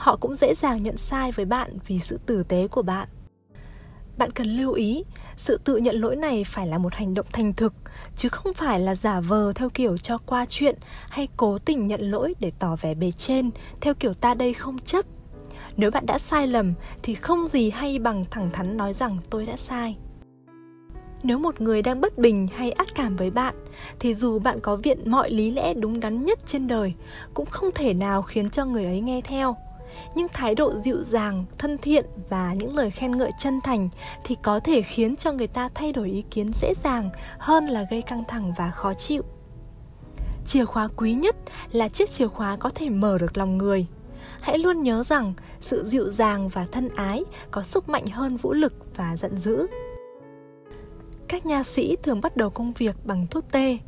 họ 0.00 0.16
cũng 0.16 0.34
dễ 0.34 0.54
dàng 0.54 0.82
nhận 0.82 0.96
sai 0.96 1.32
với 1.32 1.44
bạn 1.44 1.70
vì 1.86 1.98
sự 1.98 2.18
tử 2.26 2.42
tế 2.42 2.68
của 2.68 2.82
bạn. 2.82 3.08
Bạn 4.18 4.30
cần 4.30 4.46
lưu 4.46 4.72
ý, 4.72 5.04
sự 5.36 5.60
tự 5.64 5.76
nhận 5.76 5.96
lỗi 5.96 6.16
này 6.16 6.44
phải 6.44 6.66
là 6.66 6.78
một 6.78 6.94
hành 6.94 7.14
động 7.14 7.26
thành 7.32 7.52
thực, 7.52 7.74
chứ 8.16 8.28
không 8.28 8.54
phải 8.54 8.80
là 8.80 8.94
giả 8.94 9.20
vờ 9.20 9.52
theo 9.54 9.70
kiểu 9.70 9.98
cho 9.98 10.18
qua 10.18 10.46
chuyện 10.48 10.78
hay 11.10 11.28
cố 11.36 11.58
tình 11.58 11.86
nhận 11.86 12.10
lỗi 12.10 12.34
để 12.40 12.52
tỏ 12.58 12.76
vẻ 12.80 12.94
bề 12.94 13.12
trên 13.12 13.50
theo 13.80 13.94
kiểu 13.94 14.14
ta 14.14 14.34
đây 14.34 14.54
không 14.54 14.78
chấp. 14.78 15.04
Nếu 15.76 15.90
bạn 15.90 16.06
đã 16.06 16.18
sai 16.18 16.46
lầm 16.46 16.72
thì 17.02 17.14
không 17.14 17.46
gì 17.46 17.70
hay 17.70 17.98
bằng 17.98 18.24
thẳng 18.30 18.50
thắn 18.52 18.76
nói 18.76 18.92
rằng 18.92 19.16
tôi 19.30 19.46
đã 19.46 19.56
sai. 19.56 19.96
Nếu 21.22 21.38
một 21.38 21.60
người 21.60 21.82
đang 21.82 22.00
bất 22.00 22.18
bình 22.18 22.48
hay 22.56 22.72
ác 22.72 22.88
cảm 22.94 23.16
với 23.16 23.30
bạn, 23.30 23.54
thì 23.98 24.14
dù 24.14 24.38
bạn 24.38 24.60
có 24.60 24.76
viện 24.76 25.10
mọi 25.10 25.30
lý 25.30 25.50
lẽ 25.50 25.74
đúng 25.74 26.00
đắn 26.00 26.24
nhất 26.24 26.38
trên 26.46 26.66
đời, 26.66 26.94
cũng 27.34 27.46
không 27.46 27.70
thể 27.74 27.94
nào 27.94 28.22
khiến 28.22 28.50
cho 28.50 28.64
người 28.64 28.84
ấy 28.84 29.00
nghe 29.00 29.20
theo 29.20 29.56
nhưng 30.14 30.28
thái 30.32 30.54
độ 30.54 30.72
dịu 30.84 31.02
dàng, 31.02 31.44
thân 31.58 31.78
thiện 31.78 32.04
và 32.28 32.54
những 32.54 32.76
lời 32.76 32.90
khen 32.90 33.18
ngợi 33.18 33.30
chân 33.38 33.60
thành 33.60 33.88
thì 34.24 34.36
có 34.42 34.60
thể 34.60 34.82
khiến 34.82 35.16
cho 35.16 35.32
người 35.32 35.46
ta 35.46 35.68
thay 35.74 35.92
đổi 35.92 36.10
ý 36.10 36.24
kiến 36.30 36.50
dễ 36.60 36.72
dàng 36.84 37.10
hơn 37.38 37.66
là 37.66 37.86
gây 37.90 38.02
căng 38.02 38.24
thẳng 38.28 38.52
và 38.58 38.70
khó 38.70 38.92
chịu. 38.92 39.22
Chìa 40.46 40.64
khóa 40.64 40.88
quý 40.96 41.14
nhất 41.14 41.36
là 41.72 41.88
chiếc 41.88 42.10
chìa 42.10 42.28
khóa 42.28 42.56
có 42.56 42.70
thể 42.70 42.88
mở 42.88 43.18
được 43.18 43.36
lòng 43.36 43.58
người. 43.58 43.86
Hãy 44.40 44.58
luôn 44.58 44.82
nhớ 44.82 45.02
rằng 45.02 45.34
sự 45.60 45.86
dịu 45.86 46.10
dàng 46.10 46.48
và 46.48 46.66
thân 46.72 46.88
ái 46.96 47.24
có 47.50 47.62
sức 47.62 47.88
mạnh 47.88 48.06
hơn 48.06 48.36
vũ 48.36 48.52
lực 48.52 48.74
và 48.96 49.16
giận 49.16 49.38
dữ. 49.38 49.66
Các 51.28 51.46
nha 51.46 51.62
sĩ 51.62 51.96
thường 52.02 52.20
bắt 52.20 52.36
đầu 52.36 52.50
công 52.50 52.72
việc 52.72 52.96
bằng 53.04 53.26
thuốc 53.26 53.44
tê 53.52 53.78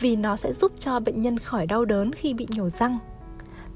vì 0.00 0.16
nó 0.16 0.36
sẽ 0.36 0.52
giúp 0.52 0.72
cho 0.78 1.00
bệnh 1.00 1.22
nhân 1.22 1.38
khỏi 1.38 1.66
đau 1.66 1.84
đớn 1.84 2.12
khi 2.12 2.34
bị 2.34 2.46
nhổ 2.50 2.70
răng. 2.70 2.98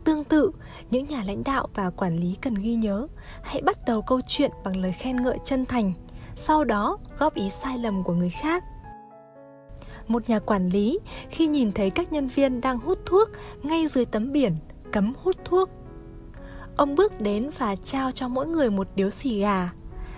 Tương 0.06 0.25
tự, 0.25 0.50
những 0.90 1.06
nhà 1.06 1.22
lãnh 1.26 1.44
đạo 1.44 1.68
và 1.75 1.90
quản 1.90 2.16
lý 2.16 2.36
cần 2.42 2.54
ghi 2.54 2.75
nhớ, 2.75 3.06
hãy 3.42 3.62
bắt 3.62 3.78
đầu 3.86 4.02
câu 4.02 4.20
chuyện 4.26 4.50
bằng 4.64 4.76
lời 4.76 4.92
khen 4.92 5.22
ngợi 5.22 5.38
chân 5.44 5.66
thành, 5.66 5.92
sau 6.36 6.64
đó 6.64 6.98
góp 7.18 7.34
ý 7.34 7.50
sai 7.50 7.78
lầm 7.78 8.04
của 8.04 8.12
người 8.12 8.30
khác. 8.30 8.64
Một 10.08 10.28
nhà 10.28 10.38
quản 10.38 10.68
lý 10.68 10.98
khi 11.30 11.46
nhìn 11.46 11.72
thấy 11.72 11.90
các 11.90 12.12
nhân 12.12 12.28
viên 12.28 12.60
đang 12.60 12.78
hút 12.78 12.98
thuốc 13.06 13.28
ngay 13.62 13.86
dưới 13.88 14.04
tấm 14.04 14.32
biển 14.32 14.56
cấm 14.92 15.12
hút 15.22 15.36
thuốc. 15.44 15.68
Ông 16.76 16.94
bước 16.94 17.20
đến 17.20 17.50
và 17.58 17.76
trao 17.76 18.12
cho 18.12 18.28
mỗi 18.28 18.46
người 18.46 18.70
một 18.70 18.88
điếu 18.94 19.10
xì 19.10 19.40
gà. 19.40 19.70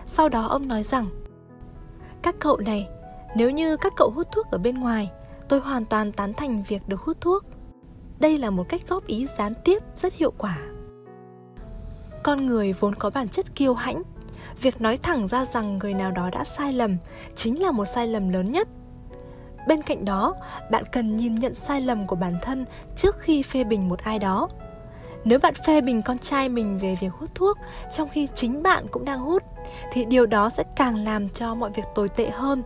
Sau 0.06 0.28
đó 0.28 0.46
ông 0.46 0.68
nói 0.68 0.82
rằng: 0.82 1.08
"Các 2.22 2.34
cậu 2.38 2.56
này, 2.56 2.88
nếu 3.36 3.50
như 3.50 3.76
các 3.76 3.92
cậu 3.96 4.10
hút 4.10 4.26
thuốc 4.32 4.46
ở 4.50 4.58
bên 4.58 4.78
ngoài, 4.78 5.10
tôi 5.48 5.60
hoàn 5.60 5.84
toàn 5.84 6.12
tán 6.12 6.34
thành 6.34 6.62
việc 6.68 6.88
được 6.88 7.00
hút 7.00 7.20
thuốc 7.20 7.44
đây 8.20 8.38
là 8.38 8.50
một 8.50 8.68
cách 8.68 8.80
góp 8.88 9.06
ý 9.06 9.26
gián 9.38 9.52
tiếp 9.64 9.82
rất 9.96 10.14
hiệu 10.14 10.32
quả. 10.38 10.58
Con 12.22 12.46
người 12.46 12.72
vốn 12.72 12.94
có 12.94 13.10
bản 13.10 13.28
chất 13.28 13.54
kiêu 13.54 13.74
hãnh. 13.74 14.02
Việc 14.60 14.80
nói 14.80 14.96
thẳng 14.96 15.28
ra 15.28 15.44
rằng 15.44 15.78
người 15.78 15.94
nào 15.94 16.10
đó 16.10 16.30
đã 16.32 16.44
sai 16.44 16.72
lầm 16.72 16.96
chính 17.34 17.62
là 17.62 17.70
một 17.70 17.84
sai 17.84 18.06
lầm 18.06 18.28
lớn 18.28 18.50
nhất. 18.50 18.68
Bên 19.68 19.82
cạnh 19.82 20.04
đó, 20.04 20.34
bạn 20.70 20.84
cần 20.92 21.16
nhìn 21.16 21.34
nhận 21.34 21.54
sai 21.54 21.80
lầm 21.80 22.06
của 22.06 22.16
bản 22.16 22.34
thân 22.42 22.64
trước 22.96 23.16
khi 23.18 23.42
phê 23.42 23.64
bình 23.64 23.88
một 23.88 23.98
ai 23.98 24.18
đó. 24.18 24.48
Nếu 25.24 25.38
bạn 25.38 25.54
phê 25.66 25.80
bình 25.80 26.02
con 26.02 26.18
trai 26.18 26.48
mình 26.48 26.78
về 26.78 26.96
việc 27.00 27.12
hút 27.12 27.30
thuốc 27.34 27.58
trong 27.90 28.08
khi 28.08 28.28
chính 28.34 28.62
bạn 28.62 28.86
cũng 28.90 29.04
đang 29.04 29.20
hút, 29.20 29.42
thì 29.92 30.04
điều 30.04 30.26
đó 30.26 30.50
sẽ 30.50 30.64
càng 30.76 30.96
làm 30.96 31.28
cho 31.28 31.54
mọi 31.54 31.70
việc 31.70 31.84
tồi 31.94 32.08
tệ 32.08 32.30
hơn. 32.30 32.62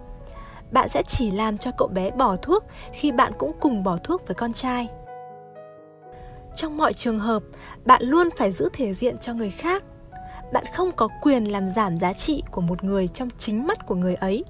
Bạn 0.70 0.88
sẽ 0.88 1.03
chỉ 1.03 1.31
làm 1.31 1.59
cho 1.59 1.70
cậu 1.79 1.88
bé 1.88 2.11
bỏ 2.11 2.37
thuốc 2.37 2.64
khi 2.92 3.12
bạn 3.12 3.33
cũng 3.38 3.53
cùng 3.61 3.83
bỏ 3.83 3.98
thuốc 4.05 4.26
với 4.26 4.35
con 4.35 4.53
trai 4.53 4.88
trong 6.56 6.76
mọi 6.76 6.92
trường 6.92 7.18
hợp, 7.18 7.42
bạn 7.84 8.02
luôn 8.02 8.28
phải 8.36 8.52
giữ 8.52 8.68
thể 8.72 8.94
diện 8.94 9.18
cho 9.18 9.34
người 9.34 9.50
khác. 9.50 9.84
Bạn 10.52 10.64
không 10.74 10.92
có 10.96 11.08
quyền 11.22 11.44
làm 11.44 11.68
giảm 11.68 11.98
giá 11.98 12.12
trị 12.12 12.42
của 12.50 12.60
một 12.60 12.84
người 12.84 13.08
trong 13.08 13.28
chính 13.38 13.66
mắt 13.66 13.86
của 13.86 13.94
người 13.94 14.14
ấy. 14.14 14.44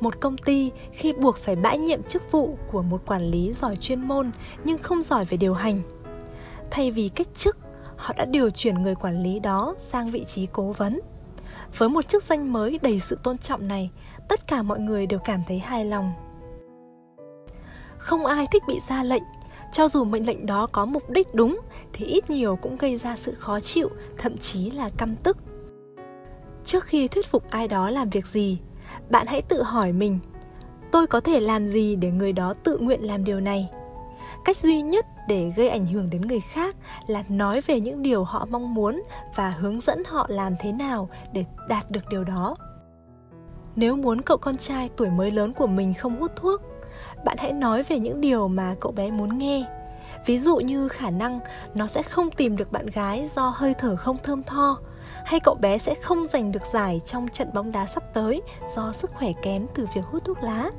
Một 0.00 0.20
công 0.20 0.36
ty 0.38 0.70
khi 0.92 1.12
buộc 1.12 1.36
phải 1.38 1.56
bãi 1.56 1.78
nhiệm 1.78 2.02
chức 2.02 2.22
vụ 2.30 2.58
của 2.72 2.82
một 2.82 3.02
quản 3.06 3.22
lý 3.24 3.52
giỏi 3.52 3.76
chuyên 3.76 4.00
môn 4.00 4.30
nhưng 4.64 4.78
không 4.78 5.02
giỏi 5.02 5.24
về 5.24 5.36
điều 5.36 5.54
hành. 5.54 5.82
Thay 6.70 6.90
vì 6.90 7.08
cách 7.08 7.28
chức, 7.34 7.58
họ 7.96 8.14
đã 8.16 8.24
điều 8.24 8.50
chuyển 8.50 8.82
người 8.82 8.94
quản 8.94 9.22
lý 9.22 9.40
đó 9.40 9.74
sang 9.78 10.10
vị 10.10 10.24
trí 10.24 10.46
cố 10.52 10.72
vấn. 10.78 11.00
Với 11.78 11.88
một 11.88 12.08
chức 12.08 12.24
danh 12.24 12.52
mới 12.52 12.78
đầy 12.82 13.00
sự 13.00 13.18
tôn 13.22 13.38
trọng 13.38 13.68
này, 13.68 13.90
tất 14.28 14.46
cả 14.46 14.62
mọi 14.62 14.78
người 14.78 15.06
đều 15.06 15.18
cảm 15.18 15.42
thấy 15.48 15.58
hài 15.58 15.84
lòng. 15.84 16.12
Không 17.98 18.26
ai 18.26 18.46
thích 18.52 18.62
bị 18.68 18.80
ra 18.88 19.02
lệnh 19.02 19.22
cho 19.74 19.88
dù 19.88 20.04
mệnh 20.04 20.26
lệnh 20.26 20.46
đó 20.46 20.66
có 20.66 20.86
mục 20.86 21.10
đích 21.10 21.34
đúng, 21.34 21.60
thì 21.92 22.06
ít 22.06 22.30
nhiều 22.30 22.56
cũng 22.56 22.76
gây 22.76 22.96
ra 22.96 23.16
sự 23.16 23.34
khó 23.34 23.60
chịu, 23.60 23.90
thậm 24.18 24.38
chí 24.38 24.70
là 24.70 24.88
căm 24.96 25.16
tức. 25.16 25.36
Trước 26.64 26.84
khi 26.84 27.08
thuyết 27.08 27.26
phục 27.26 27.50
ai 27.50 27.68
đó 27.68 27.90
làm 27.90 28.10
việc 28.10 28.26
gì, 28.26 28.58
bạn 29.10 29.26
hãy 29.26 29.42
tự 29.42 29.62
hỏi 29.62 29.92
mình, 29.92 30.18
tôi 30.92 31.06
có 31.06 31.20
thể 31.20 31.40
làm 31.40 31.66
gì 31.66 31.96
để 31.96 32.10
người 32.10 32.32
đó 32.32 32.54
tự 32.64 32.78
nguyện 32.78 33.06
làm 33.06 33.24
điều 33.24 33.40
này? 33.40 33.70
Cách 34.44 34.56
duy 34.56 34.82
nhất 34.82 35.06
để 35.28 35.52
gây 35.56 35.68
ảnh 35.68 35.86
hưởng 35.86 36.10
đến 36.10 36.22
người 36.22 36.40
khác 36.52 36.76
là 37.06 37.24
nói 37.28 37.60
về 37.60 37.80
những 37.80 38.02
điều 38.02 38.24
họ 38.24 38.46
mong 38.50 38.74
muốn 38.74 39.02
và 39.36 39.50
hướng 39.50 39.80
dẫn 39.80 40.02
họ 40.06 40.26
làm 40.28 40.54
thế 40.60 40.72
nào 40.72 41.08
để 41.32 41.44
đạt 41.68 41.90
được 41.90 42.08
điều 42.10 42.24
đó. 42.24 42.56
Nếu 43.76 43.96
muốn 43.96 44.22
cậu 44.22 44.36
con 44.36 44.56
trai 44.56 44.90
tuổi 44.96 45.10
mới 45.10 45.30
lớn 45.30 45.52
của 45.52 45.66
mình 45.66 45.94
không 45.94 46.20
hút 46.20 46.32
thuốc 46.36 46.62
bạn 47.24 47.36
hãy 47.38 47.52
nói 47.52 47.82
về 47.82 47.98
những 47.98 48.20
điều 48.20 48.48
mà 48.48 48.74
cậu 48.80 48.92
bé 48.92 49.10
muốn 49.10 49.38
nghe. 49.38 49.64
Ví 50.26 50.38
dụ 50.38 50.56
như 50.56 50.88
khả 50.88 51.10
năng 51.10 51.40
nó 51.74 51.86
sẽ 51.86 52.02
không 52.02 52.30
tìm 52.30 52.56
được 52.56 52.72
bạn 52.72 52.86
gái 52.86 53.28
do 53.36 53.52
hơi 53.56 53.74
thở 53.74 53.96
không 53.96 54.16
thơm 54.22 54.42
tho, 54.42 54.78
hay 55.24 55.40
cậu 55.40 55.54
bé 55.54 55.78
sẽ 55.78 55.94
không 55.94 56.26
giành 56.32 56.52
được 56.52 56.62
giải 56.72 57.00
trong 57.04 57.28
trận 57.28 57.48
bóng 57.54 57.72
đá 57.72 57.86
sắp 57.86 58.14
tới 58.14 58.42
do 58.76 58.92
sức 58.92 59.10
khỏe 59.14 59.32
kém 59.42 59.66
từ 59.74 59.88
việc 59.94 60.02
hút 60.10 60.24
thuốc 60.24 60.42
lá. 60.42 60.70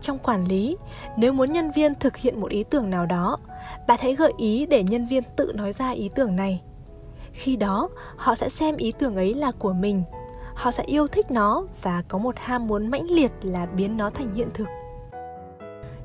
Trong 0.00 0.18
quản 0.18 0.44
lý, 0.44 0.76
nếu 1.16 1.32
muốn 1.32 1.52
nhân 1.52 1.70
viên 1.70 1.94
thực 1.94 2.16
hiện 2.16 2.40
một 2.40 2.50
ý 2.50 2.64
tưởng 2.64 2.90
nào 2.90 3.06
đó, 3.06 3.38
bạn 3.88 3.98
hãy 4.02 4.14
gợi 4.14 4.32
ý 4.36 4.66
để 4.66 4.82
nhân 4.82 5.06
viên 5.06 5.22
tự 5.36 5.52
nói 5.54 5.72
ra 5.72 5.90
ý 5.90 6.10
tưởng 6.14 6.36
này. 6.36 6.62
Khi 7.32 7.56
đó, 7.56 7.88
họ 8.16 8.34
sẽ 8.34 8.48
xem 8.48 8.76
ý 8.76 8.92
tưởng 8.98 9.16
ấy 9.16 9.34
là 9.34 9.52
của 9.58 9.72
mình. 9.72 10.02
Họ 10.54 10.70
sẽ 10.70 10.82
yêu 10.82 11.06
thích 11.06 11.30
nó 11.30 11.64
và 11.82 12.02
có 12.08 12.18
một 12.18 12.34
ham 12.38 12.66
muốn 12.66 12.86
mãnh 12.86 13.10
liệt 13.10 13.32
là 13.42 13.66
biến 13.66 13.96
nó 13.96 14.10
thành 14.10 14.34
hiện 14.34 14.48
thực 14.54 14.66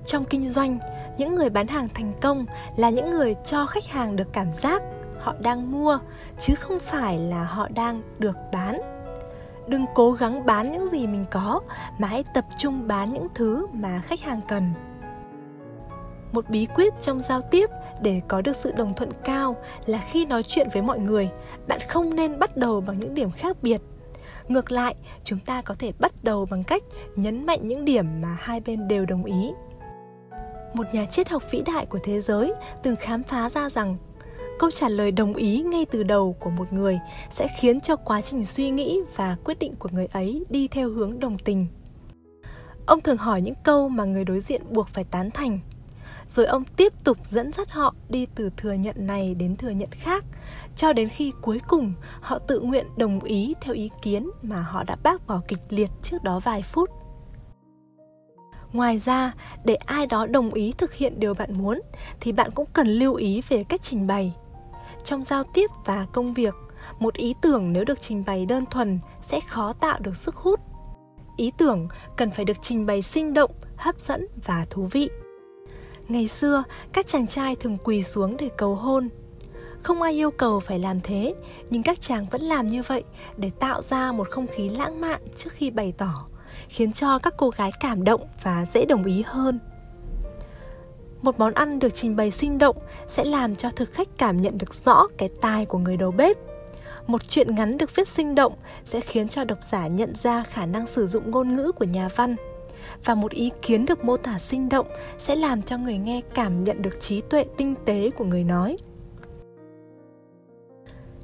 trong 0.07 0.23
kinh 0.23 0.49
doanh, 0.49 0.79
những 1.17 1.35
người 1.35 1.49
bán 1.49 1.67
hàng 1.67 1.87
thành 1.93 2.13
công 2.21 2.45
là 2.75 2.89
những 2.89 3.11
người 3.11 3.35
cho 3.45 3.65
khách 3.65 3.85
hàng 3.85 4.15
được 4.15 4.27
cảm 4.33 4.53
giác 4.53 4.81
họ 5.19 5.35
đang 5.39 5.71
mua, 5.71 5.99
chứ 6.39 6.55
không 6.55 6.79
phải 6.79 7.19
là 7.19 7.43
họ 7.43 7.67
đang 7.75 8.01
được 8.19 8.35
bán. 8.53 8.77
Đừng 9.67 9.85
cố 9.95 10.11
gắng 10.11 10.45
bán 10.45 10.71
những 10.71 10.89
gì 10.91 11.07
mình 11.07 11.25
có, 11.31 11.61
mà 11.99 12.07
hãy 12.07 12.23
tập 12.33 12.45
trung 12.57 12.87
bán 12.87 13.13
những 13.13 13.27
thứ 13.35 13.67
mà 13.73 14.01
khách 14.05 14.21
hàng 14.21 14.41
cần. 14.47 14.63
Một 16.31 16.49
bí 16.49 16.67
quyết 16.75 16.93
trong 17.01 17.19
giao 17.19 17.41
tiếp 17.41 17.69
để 18.01 18.21
có 18.27 18.41
được 18.41 18.55
sự 18.55 18.71
đồng 18.71 18.93
thuận 18.93 19.09
cao 19.23 19.55
là 19.85 19.97
khi 19.97 20.25
nói 20.25 20.43
chuyện 20.43 20.67
với 20.73 20.81
mọi 20.81 20.99
người, 20.99 21.29
bạn 21.67 21.79
không 21.87 22.15
nên 22.15 22.39
bắt 22.39 22.57
đầu 22.57 22.81
bằng 22.81 22.99
những 22.99 23.13
điểm 23.13 23.31
khác 23.31 23.57
biệt. 23.61 23.81
Ngược 24.47 24.71
lại, 24.71 24.95
chúng 25.23 25.39
ta 25.39 25.61
có 25.61 25.73
thể 25.79 25.91
bắt 25.99 26.23
đầu 26.23 26.45
bằng 26.45 26.63
cách 26.63 26.83
nhấn 27.15 27.45
mạnh 27.45 27.67
những 27.67 27.85
điểm 27.85 28.21
mà 28.21 28.37
hai 28.39 28.59
bên 28.59 28.87
đều 28.87 29.05
đồng 29.05 29.23
ý 29.23 29.51
một 30.77 30.93
nhà 30.93 31.05
triết 31.05 31.29
học 31.29 31.43
vĩ 31.51 31.61
đại 31.61 31.85
của 31.85 31.99
thế 32.03 32.21
giới, 32.21 32.53
từng 32.83 32.95
khám 32.95 33.23
phá 33.23 33.49
ra 33.49 33.69
rằng 33.69 33.97
câu 34.59 34.71
trả 34.71 34.89
lời 34.89 35.11
đồng 35.11 35.33
ý 35.33 35.61
ngay 35.61 35.85
từ 35.91 36.03
đầu 36.03 36.35
của 36.39 36.49
một 36.49 36.73
người 36.73 36.99
sẽ 37.31 37.47
khiến 37.59 37.81
cho 37.81 37.95
quá 37.95 38.21
trình 38.21 38.45
suy 38.45 38.69
nghĩ 38.69 38.99
và 39.15 39.37
quyết 39.43 39.59
định 39.59 39.73
của 39.79 39.89
người 39.91 40.05
ấy 40.05 40.45
đi 40.49 40.67
theo 40.67 40.89
hướng 40.89 41.19
đồng 41.19 41.37
tình. 41.37 41.67
Ông 42.85 43.01
thường 43.01 43.17
hỏi 43.17 43.41
những 43.41 43.55
câu 43.63 43.89
mà 43.89 44.03
người 44.03 44.25
đối 44.25 44.39
diện 44.39 44.61
buộc 44.69 44.87
phải 44.87 45.03
tán 45.03 45.31
thành, 45.31 45.59
rồi 46.29 46.45
ông 46.45 46.63
tiếp 46.75 46.93
tục 47.03 47.17
dẫn 47.23 47.51
dắt 47.53 47.71
họ 47.71 47.95
đi 48.09 48.27
từ 48.35 48.49
thừa 48.57 48.73
nhận 48.73 49.07
này 49.07 49.35
đến 49.35 49.55
thừa 49.55 49.69
nhận 49.69 49.89
khác, 49.91 50.25
cho 50.75 50.93
đến 50.93 51.09
khi 51.09 51.33
cuối 51.41 51.61
cùng 51.67 51.93
họ 52.21 52.39
tự 52.39 52.59
nguyện 52.59 52.85
đồng 52.97 53.19
ý 53.19 53.53
theo 53.61 53.73
ý 53.73 53.89
kiến 54.01 54.29
mà 54.41 54.61
họ 54.61 54.83
đã 54.83 54.95
bác 55.03 55.27
bỏ 55.27 55.41
kịch 55.47 55.61
liệt 55.69 55.89
trước 56.03 56.23
đó 56.23 56.39
vài 56.39 56.61
phút 56.61 56.89
ngoài 58.77 58.99
ra, 58.99 59.33
để 59.65 59.75
ai 59.75 60.07
đó 60.07 60.25
đồng 60.25 60.53
ý 60.53 60.73
thực 60.77 60.93
hiện 60.93 61.19
điều 61.19 61.33
bạn 61.33 61.57
muốn, 61.57 61.81
thì 62.19 62.31
bạn 62.31 62.51
cũng 62.51 62.67
cần 62.73 62.87
lưu 62.87 63.13
ý 63.13 63.41
về 63.49 63.63
cách 63.63 63.81
trình 63.83 64.07
bày. 64.07 64.33
Trong 65.03 65.23
giao 65.23 65.43
tiếp 65.43 65.69
và 65.85 66.05
công 66.13 66.33
việc, 66.33 66.53
một 66.99 67.13
ý 67.13 67.33
tưởng 67.41 67.73
nếu 67.73 67.83
được 67.85 68.01
trình 68.01 68.23
bày 68.27 68.45
đơn 68.45 68.65
thuần 68.71 68.99
sẽ 69.21 69.39
khó 69.39 69.73
tạo 69.73 69.99
được 69.99 70.17
sức 70.17 70.35
hút. 70.35 70.59
Ý 71.37 71.51
tưởng 71.57 71.87
cần 72.17 72.31
phải 72.31 72.45
được 72.45 72.57
trình 72.61 72.85
bày 72.85 73.01
sinh 73.01 73.33
động, 73.33 73.51
hấp 73.77 73.99
dẫn 73.99 74.27
và 74.45 74.65
thú 74.69 74.89
vị. 74.91 75.09
Ngày 76.07 76.27
xưa, 76.27 76.63
các 76.93 77.07
chàng 77.07 77.27
trai 77.27 77.55
thường 77.55 77.77
quỳ 77.83 78.03
xuống 78.03 78.37
để 78.37 78.49
cầu 78.57 78.75
hôn. 78.75 79.09
Không 79.83 80.01
ai 80.01 80.13
yêu 80.13 80.31
cầu 80.31 80.59
phải 80.59 80.79
làm 80.79 81.01
thế, 81.01 81.35
nhưng 81.69 81.83
các 81.83 82.01
chàng 82.01 82.25
vẫn 82.31 82.41
làm 82.41 82.67
như 82.67 82.81
vậy 82.87 83.03
để 83.37 83.51
tạo 83.59 83.81
ra 83.81 84.11
một 84.11 84.29
không 84.29 84.47
khí 84.47 84.69
lãng 84.69 85.01
mạn 85.01 85.21
trước 85.35 85.53
khi 85.53 85.71
bày 85.71 85.93
tỏ 85.97 86.27
khiến 86.69 86.93
cho 86.93 87.19
các 87.19 87.33
cô 87.37 87.49
gái 87.49 87.71
cảm 87.79 88.03
động 88.03 88.21
và 88.43 88.65
dễ 88.73 88.85
đồng 88.85 89.03
ý 89.03 89.23
hơn. 89.25 89.59
Một 91.21 91.39
món 91.39 91.53
ăn 91.53 91.79
được 91.79 91.93
trình 91.93 92.15
bày 92.15 92.31
sinh 92.31 92.57
động 92.57 92.77
sẽ 93.07 93.25
làm 93.25 93.55
cho 93.55 93.69
thực 93.69 93.91
khách 93.93 94.07
cảm 94.17 94.41
nhận 94.41 94.57
được 94.57 94.85
rõ 94.85 95.07
cái 95.17 95.29
tài 95.41 95.65
của 95.65 95.77
người 95.77 95.97
đầu 95.97 96.11
bếp. 96.11 96.37
Một 97.07 97.29
chuyện 97.29 97.55
ngắn 97.55 97.77
được 97.77 97.95
viết 97.95 98.07
sinh 98.07 98.35
động 98.35 98.53
sẽ 98.85 99.01
khiến 99.01 99.29
cho 99.29 99.43
độc 99.43 99.57
giả 99.63 99.87
nhận 99.87 100.15
ra 100.15 100.43
khả 100.43 100.65
năng 100.65 100.87
sử 100.87 101.07
dụng 101.07 101.31
ngôn 101.31 101.55
ngữ 101.55 101.71
của 101.71 101.85
nhà 101.85 102.09
văn. 102.15 102.35
Và 103.05 103.15
một 103.15 103.31
ý 103.31 103.51
kiến 103.61 103.85
được 103.85 104.05
mô 104.05 104.17
tả 104.17 104.39
sinh 104.39 104.69
động 104.69 104.87
sẽ 105.19 105.35
làm 105.35 105.61
cho 105.63 105.77
người 105.77 105.97
nghe 105.97 106.21
cảm 106.33 106.63
nhận 106.63 106.81
được 106.81 106.99
trí 106.99 107.21
tuệ 107.21 107.45
tinh 107.57 107.75
tế 107.85 108.11
của 108.17 108.25
người 108.25 108.43
nói 108.43 108.77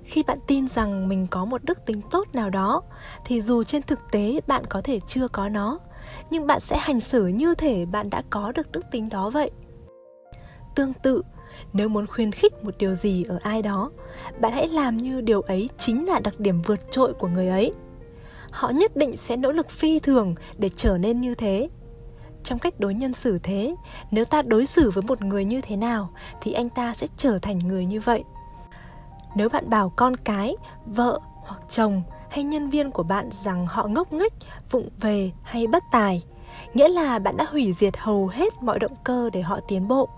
khi 0.04 0.24
bạn 0.24 0.40
tin 0.48 0.68
rằng 0.68 1.08
mình 1.08 1.28
có 1.32 1.46
một 1.46 1.64
đức 1.64 1.86
tính 1.86 2.02
tốt 2.12 2.28
nào 2.34 2.50
đó, 2.50 2.82
thì 3.26 3.42
dù 3.42 3.64
trên 3.64 3.82
thực 3.82 4.00
tế 4.12 4.40
bạn 4.48 4.66
có 4.70 4.82
thể 4.82 5.00
chưa 5.08 5.28
có 5.28 5.50
nó, 5.50 5.80
nhưng 6.30 6.48
bạn 6.48 6.60
sẽ 6.60 6.78
hành 6.80 7.00
xử 7.00 7.28
như 7.28 7.56
thể 7.56 7.86
bạn 7.86 8.10
đã 8.10 8.24
có 8.30 8.52
được 8.56 8.72
đức 8.72 8.86
tính 8.92 9.10
đó 9.10 9.30
vậy. 9.30 9.52
Tương 10.76 10.94
tự, 10.94 11.22
nếu 11.74 11.90
muốn 11.90 12.08
khuyến 12.08 12.32
khích 12.32 12.64
một 12.64 12.78
điều 12.78 12.96
gì 12.96 13.24
ở 13.24 13.40
ai 13.44 13.62
đó, 13.62 13.92
bạn 14.40 14.52
hãy 14.52 14.68
làm 14.68 14.98
như 14.98 15.22
điều 15.22 15.42
ấy 15.42 15.70
chính 15.78 16.08
là 16.08 16.20
đặc 16.20 16.40
điểm 16.40 16.62
vượt 16.62 16.80
trội 16.92 17.14
của 17.14 17.28
người 17.28 17.48
ấy. 17.48 17.74
Họ 18.52 18.70
nhất 18.70 18.96
định 18.96 19.18
sẽ 19.18 19.38
nỗ 19.38 19.52
lực 19.52 19.70
phi 19.70 20.00
thường 20.00 20.36
để 20.58 20.70
trở 20.76 20.98
nên 20.98 21.22
như 21.22 21.36
thế. 21.36 21.70
Trong 22.44 22.60
cách 22.60 22.80
đối 22.80 22.94
nhân 22.94 23.14
xử 23.14 23.40
thế, 23.44 23.76
nếu 24.12 24.26
ta 24.26 24.42
đối 24.42 24.66
xử 24.66 24.92
với 24.92 25.04
một 25.08 25.22
người 25.22 25.46
như 25.46 25.62
thế 25.62 25.76
nào, 25.76 26.10
thì 26.42 26.54
anh 26.54 26.70
ta 26.70 26.94
sẽ 26.94 27.08
trở 27.18 27.40
thành 27.40 27.58
người 27.58 27.86
như 27.86 28.00
vậy 28.00 28.24
nếu 29.36 29.50
bạn 29.50 29.70
bảo 29.70 29.94
con 29.96 30.16
cái, 30.16 30.56
vợ 30.86 31.20
hoặc 31.46 31.62
chồng 31.70 32.02
hay 32.30 32.44
nhân 32.44 32.70
viên 32.70 32.92
của 32.92 33.04
bạn 33.04 33.30
rằng 33.44 33.66
họ 33.66 33.88
ngốc 33.88 34.14
nghếch, 34.14 34.34
vụng 34.72 34.90
về 35.00 35.32
hay 35.44 35.68
bất 35.68 35.84
tài, 35.92 36.24
nghĩa 36.74 36.88
là 36.88 37.20
bạn 37.20 37.38
đã 37.38 37.46
hủy 37.50 37.74
diệt 37.74 37.98
hầu 37.98 38.28
hết 38.28 38.54
mọi 38.62 38.80
động 38.80 38.96
cơ 39.04 39.30
để 39.34 39.42
họ 39.42 39.60
tiến 39.68 39.88
bộ. 39.88 40.10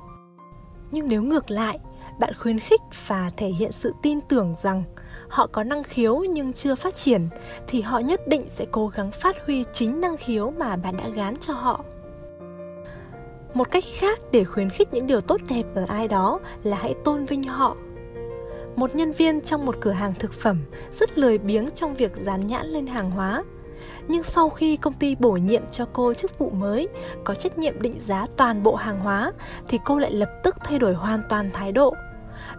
Nhưng 0.91 1.07
nếu 1.07 1.23
ngược 1.23 1.51
lại, 1.51 1.79
bạn 2.19 2.33
khuyến 2.39 2.59
khích 2.59 2.81
và 3.07 3.31
thể 3.37 3.47
hiện 3.47 3.71
sự 3.71 3.93
tin 4.01 4.21
tưởng 4.21 4.55
rằng 4.63 4.83
họ 5.29 5.47
có 5.47 5.63
năng 5.63 5.83
khiếu 5.83 6.19
nhưng 6.19 6.53
chưa 6.53 6.75
phát 6.75 6.95
triển, 6.95 7.29
thì 7.67 7.81
họ 7.81 7.99
nhất 7.99 8.27
định 8.27 8.45
sẽ 8.49 8.65
cố 8.71 8.87
gắng 8.87 9.11
phát 9.11 9.35
huy 9.45 9.63
chính 9.73 10.01
năng 10.01 10.17
khiếu 10.17 10.51
mà 10.51 10.75
bạn 10.75 10.97
đã 10.97 11.07
gán 11.07 11.37
cho 11.41 11.53
họ. 11.53 11.83
Một 13.53 13.71
cách 13.71 13.83
khác 13.97 14.19
để 14.31 14.43
khuyến 14.43 14.69
khích 14.69 14.93
những 14.93 15.07
điều 15.07 15.21
tốt 15.21 15.41
đẹp 15.49 15.63
ở 15.75 15.85
ai 15.87 16.07
đó 16.07 16.39
là 16.63 16.77
hãy 16.77 16.93
tôn 17.03 17.25
vinh 17.25 17.43
họ 17.43 17.75
một 18.75 18.95
nhân 18.95 19.11
viên 19.11 19.41
trong 19.41 19.65
một 19.65 19.75
cửa 19.81 19.91
hàng 19.91 20.11
thực 20.19 20.33
phẩm, 20.33 20.57
rất 20.91 21.17
lười 21.17 21.37
biếng 21.37 21.69
trong 21.75 21.93
việc 21.93 22.11
dán 22.25 22.47
nhãn 22.47 22.65
lên 22.65 22.87
hàng 22.87 23.11
hóa. 23.11 23.43
Nhưng 24.07 24.23
sau 24.23 24.49
khi 24.49 24.77
công 24.77 24.93
ty 24.93 25.15
bổ 25.15 25.31
nhiệm 25.31 25.63
cho 25.71 25.85
cô 25.93 26.13
chức 26.13 26.39
vụ 26.39 26.49
mới, 26.49 26.87
có 27.23 27.35
trách 27.35 27.57
nhiệm 27.57 27.81
định 27.81 27.99
giá 28.05 28.25
toàn 28.37 28.63
bộ 28.63 28.75
hàng 28.75 28.99
hóa, 28.99 29.31
thì 29.67 29.79
cô 29.85 29.99
lại 29.99 30.11
lập 30.11 30.29
tức 30.43 30.55
thay 30.63 30.79
đổi 30.79 30.93
hoàn 30.93 31.21
toàn 31.29 31.49
thái 31.53 31.71
độ. 31.71 31.95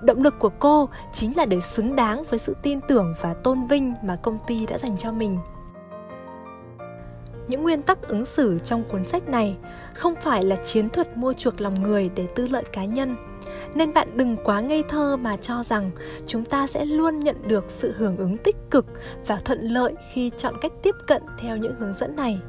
Động 0.03 0.23
lực 0.23 0.35
của 0.39 0.51
cô 0.59 0.89
chính 1.13 1.37
là 1.37 1.45
để 1.45 1.61
xứng 1.61 1.97
đáng 1.97 2.25
với 2.31 2.39
sự 2.39 2.57
tin 2.63 2.81
tưởng 2.89 3.15
và 3.21 3.35
tôn 3.35 3.67
vinh 3.67 3.95
mà 4.03 4.17
công 4.23 4.39
ty 4.47 4.67
đã 4.67 4.79
dành 4.79 4.99
cho 4.99 5.13
mình 5.13 5.39
những 7.49 7.63
nguyên 7.63 7.83
tắc 7.83 8.09
ứng 8.09 8.27
xử 8.27 8.59
trong 8.65 8.85
cuốn 8.85 9.09
sách 9.09 9.29
này 9.29 9.57
không 9.95 10.15
phải 10.23 10.45
là 10.45 10.57
chiến 10.65 10.91
thuật 10.91 11.17
mua 11.17 11.33
chuộc 11.33 11.61
lòng 11.61 11.83
người 11.83 12.11
để 12.15 12.27
tư 12.35 12.49
lợi 12.49 12.65
cá 12.73 12.85
nhân. 12.85 13.17
Nên 13.75 13.95
bạn 13.95 14.09
đừng 14.15 14.37
quá 14.45 14.61
ngây 14.61 14.83
thơ 14.89 15.17
mà 15.17 15.37
cho 15.37 15.63
rằng 15.63 15.91
chúng 16.27 16.45
ta 16.45 16.67
sẽ 16.67 16.85
luôn 16.85 17.21
nhận 17.21 17.49
được 17.49 17.65
sự 17.69 17.95
hưởng 17.97 18.17
ứng 18.17 18.37
tích 18.37 18.57
cực 18.71 18.87
và 19.27 19.37
thuận 19.45 19.61
lợi 19.61 19.95
khi 20.13 20.31
chọn 20.39 20.55
cách 20.61 20.73
tiếp 20.83 20.95
cận 21.07 21.23
theo 21.39 21.57
những 21.57 21.75
hướng 21.79 21.95
dẫn 21.95 22.17
này. 22.17 22.41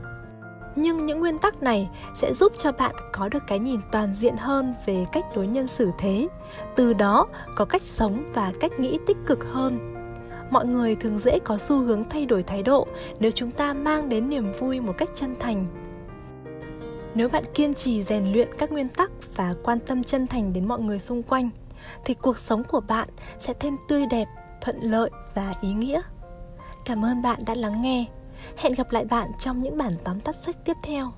Nhưng 0.75 1.05
những 1.05 1.19
nguyên 1.19 1.39
tắc 1.39 1.63
này 1.63 1.89
sẽ 2.15 2.33
giúp 2.33 2.53
cho 2.57 2.71
bạn 2.71 2.95
có 3.13 3.29
được 3.29 3.43
cái 3.47 3.59
nhìn 3.59 3.79
toàn 3.91 4.13
diện 4.13 4.37
hơn 4.37 4.73
về 4.85 5.05
cách 5.11 5.25
đối 5.35 5.47
nhân 5.47 5.67
xử 5.67 5.91
thế, 5.99 6.27
từ 6.75 6.93
đó 6.93 7.27
có 7.55 7.65
cách 7.65 7.81
sống 7.81 8.23
và 8.33 8.53
cách 8.59 8.79
nghĩ 8.79 8.99
tích 9.07 9.17
cực 9.25 9.45
hơn 9.45 9.96
mọi 10.49 10.65
người 10.65 10.95
thường 10.95 11.19
dễ 11.19 11.39
có 11.39 11.57
xu 11.57 11.79
hướng 11.79 12.03
thay 12.09 12.25
đổi 12.25 12.43
thái 12.43 12.63
độ 12.63 12.87
nếu 13.19 13.31
chúng 13.31 13.51
ta 13.51 13.73
mang 13.73 14.09
đến 14.09 14.29
niềm 14.29 14.53
vui 14.59 14.79
một 14.79 14.93
cách 14.97 15.09
chân 15.15 15.35
thành. 15.39 15.65
Nếu 17.15 17.29
bạn 17.29 17.43
kiên 17.53 17.73
trì 17.73 18.03
rèn 18.03 18.31
luyện 18.31 18.47
các 18.57 18.71
nguyên 18.71 18.89
tắc 18.89 19.11
và 19.35 19.53
quan 19.63 19.79
tâm 19.79 20.03
chân 20.03 20.27
thành 20.27 20.53
đến 20.53 20.67
mọi 20.67 20.79
người 20.79 20.99
xung 20.99 21.23
quanh, 21.23 21.49
thì 22.05 22.13
cuộc 22.13 22.39
sống 22.39 22.63
của 22.63 22.79
bạn 22.79 23.09
sẽ 23.39 23.53
thêm 23.59 23.77
tươi 23.87 24.05
đẹp, 24.11 24.25
thuận 24.61 24.81
lợi 24.81 25.09
và 25.35 25.53
ý 25.61 25.73
nghĩa. 25.73 26.01
Cảm 26.85 27.05
ơn 27.05 27.21
bạn 27.21 27.39
đã 27.45 27.55
lắng 27.55 27.81
nghe. 27.81 28.05
Hẹn 28.57 28.73
gặp 28.73 28.91
lại 28.91 29.05
bạn 29.05 29.31
trong 29.39 29.61
những 29.61 29.77
bản 29.77 29.93
tóm 30.03 30.19
tắt 30.19 30.35
sách 30.41 30.65
tiếp 30.65 30.77
theo. 30.83 31.11